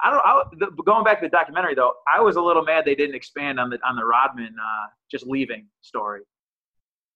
[0.02, 0.60] I don't.
[0.60, 3.58] The, going back to the documentary though, I was a little mad they didn't expand
[3.58, 6.22] on the on the Rodman uh, just leaving story.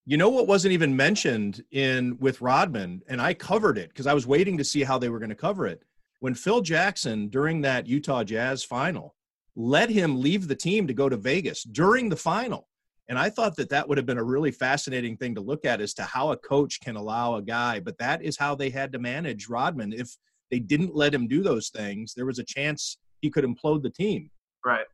[0.04, 4.14] You know what wasn't even mentioned in with Rodman, and I covered it because I
[4.14, 5.82] was waiting to see how they were going to cover it.
[6.20, 9.14] When Phil Jackson during that Utah Jazz final
[9.58, 12.68] let him leave the team to go to Vegas during the final.
[13.08, 15.80] And I thought that that would have been a really fascinating thing to look at
[15.80, 18.92] as to how a coach can allow a guy, but that is how they had
[18.92, 19.92] to manage Rodman.
[19.92, 20.16] If
[20.52, 23.90] they didn't let him do those things, there was a chance he could implode the
[23.90, 24.30] team.
[24.64, 24.86] Right.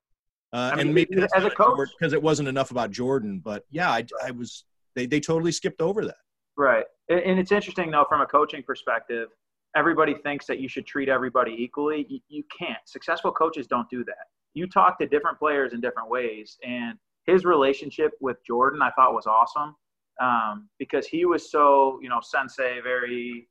[0.54, 3.42] Uh, I mean, and maybe as a coach, because it wasn't enough about Jordan.
[3.44, 4.64] But yeah, I, I was
[4.96, 6.16] they they totally skipped over that.
[6.56, 6.84] Right.
[7.10, 9.28] And it's interesting though from a coaching perspective.
[9.76, 12.06] Everybody thinks that you should treat everybody equally.
[12.08, 12.78] You, you can't.
[12.86, 14.26] Successful coaches don't do that.
[14.54, 19.14] You talk to different players in different ways, and his relationship with Jordan, I thought
[19.14, 19.74] was awesome
[20.20, 23.48] um, because he was so, you know, sensei, very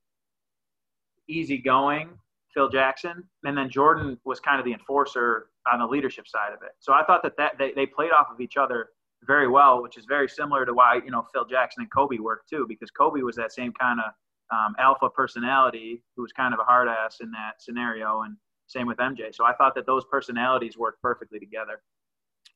[1.28, 2.10] easygoing,
[2.54, 6.62] Phil Jackson, and then Jordan was kind of the enforcer on the leadership side of
[6.62, 6.72] it.
[6.80, 8.90] So I thought that, that they, they played off of each other
[9.26, 12.50] very well, which is very similar to why, you know, Phil Jackson and Kobe worked
[12.50, 14.12] too, because Kobe was that same kind of
[14.52, 18.22] um, alpha personality who was kind of a hard ass in that scenario.
[18.22, 18.36] And
[18.74, 19.34] same with MJ.
[19.34, 21.82] So I thought that those personalities worked perfectly together.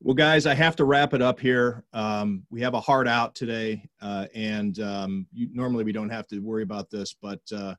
[0.01, 1.83] Well, guys, I have to wrap it up here.
[1.93, 6.27] Um, we have a hard out today, uh, and um, you, normally we don't have
[6.27, 7.73] to worry about this, but uh,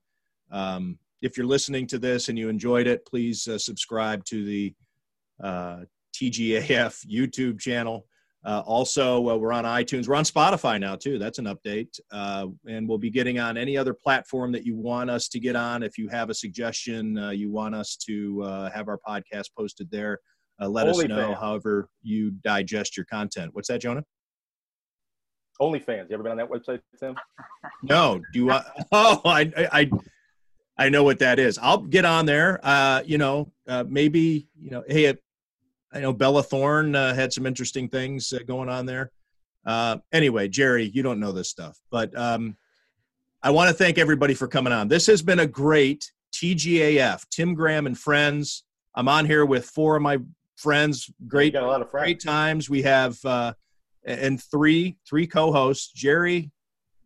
[0.51, 4.74] um, if you're listening to this and you enjoyed it, please uh, subscribe to the
[5.43, 5.80] uh,
[6.12, 8.08] TGAF YouTube channel.
[8.45, 10.07] Uh, also, uh, we're on iTunes.
[10.07, 11.18] We're on Spotify now too.
[11.18, 15.28] That's an update, and we'll be getting on any other platform that you want us
[15.28, 15.82] to get on.
[15.82, 20.18] If you have a suggestion, you want us to have our podcast posted there
[20.61, 21.39] uh, let Only us know, fans.
[21.39, 23.51] however, you digest your content.
[23.55, 24.05] What's that, Jonah?
[25.61, 26.09] OnlyFans.
[26.09, 27.14] You ever been on that website, Tim?
[27.82, 28.20] No.
[28.32, 28.51] Do you?
[28.93, 29.91] oh, I, I,
[30.76, 31.59] I know what that is.
[31.59, 32.61] I'll get on there.
[32.62, 34.82] Uh, you know, uh, maybe you know.
[34.89, 35.16] Hey,
[35.93, 39.11] I know Bella Thorne uh, had some interesting things uh, going on there.
[39.66, 42.57] Uh, anyway, Jerry, you don't know this stuff, but um,
[43.43, 44.89] I want to thank everybody for coming on.
[44.89, 47.26] This has been a great TGAF.
[47.30, 48.64] Tim Graham and friends.
[48.95, 50.18] I'm on here with four of my
[50.57, 52.05] friends, great, got a lot of friends.
[52.05, 52.68] great times.
[52.68, 53.53] We have uh,
[54.05, 55.93] and three three co-hosts.
[55.93, 56.51] Jerry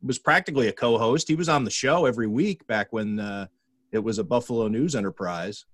[0.03, 1.29] was practically a co-host.
[1.29, 3.47] He was on the show every week back when uh,
[3.93, 5.65] it was a Buffalo News Enterprise.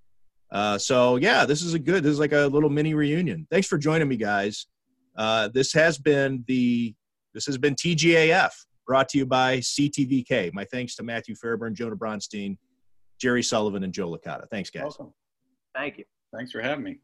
[0.51, 2.03] Uh, so yeah, this is a good.
[2.03, 3.47] This is like a little mini reunion.
[3.51, 4.67] Thanks for joining me, guys.
[5.17, 6.95] Uh, this has been the
[7.35, 8.51] this has been TGAF
[8.87, 10.53] brought to you by CTBK.
[10.55, 12.57] My thanks to Matthew Fairburn, Jonah Bronstein,
[13.21, 14.49] Jerry Sullivan, and Joe Licata.
[14.51, 14.83] Thanks, guys.
[14.83, 15.13] Welcome.
[15.75, 16.05] Thank you.
[16.35, 16.99] Thanks for having me.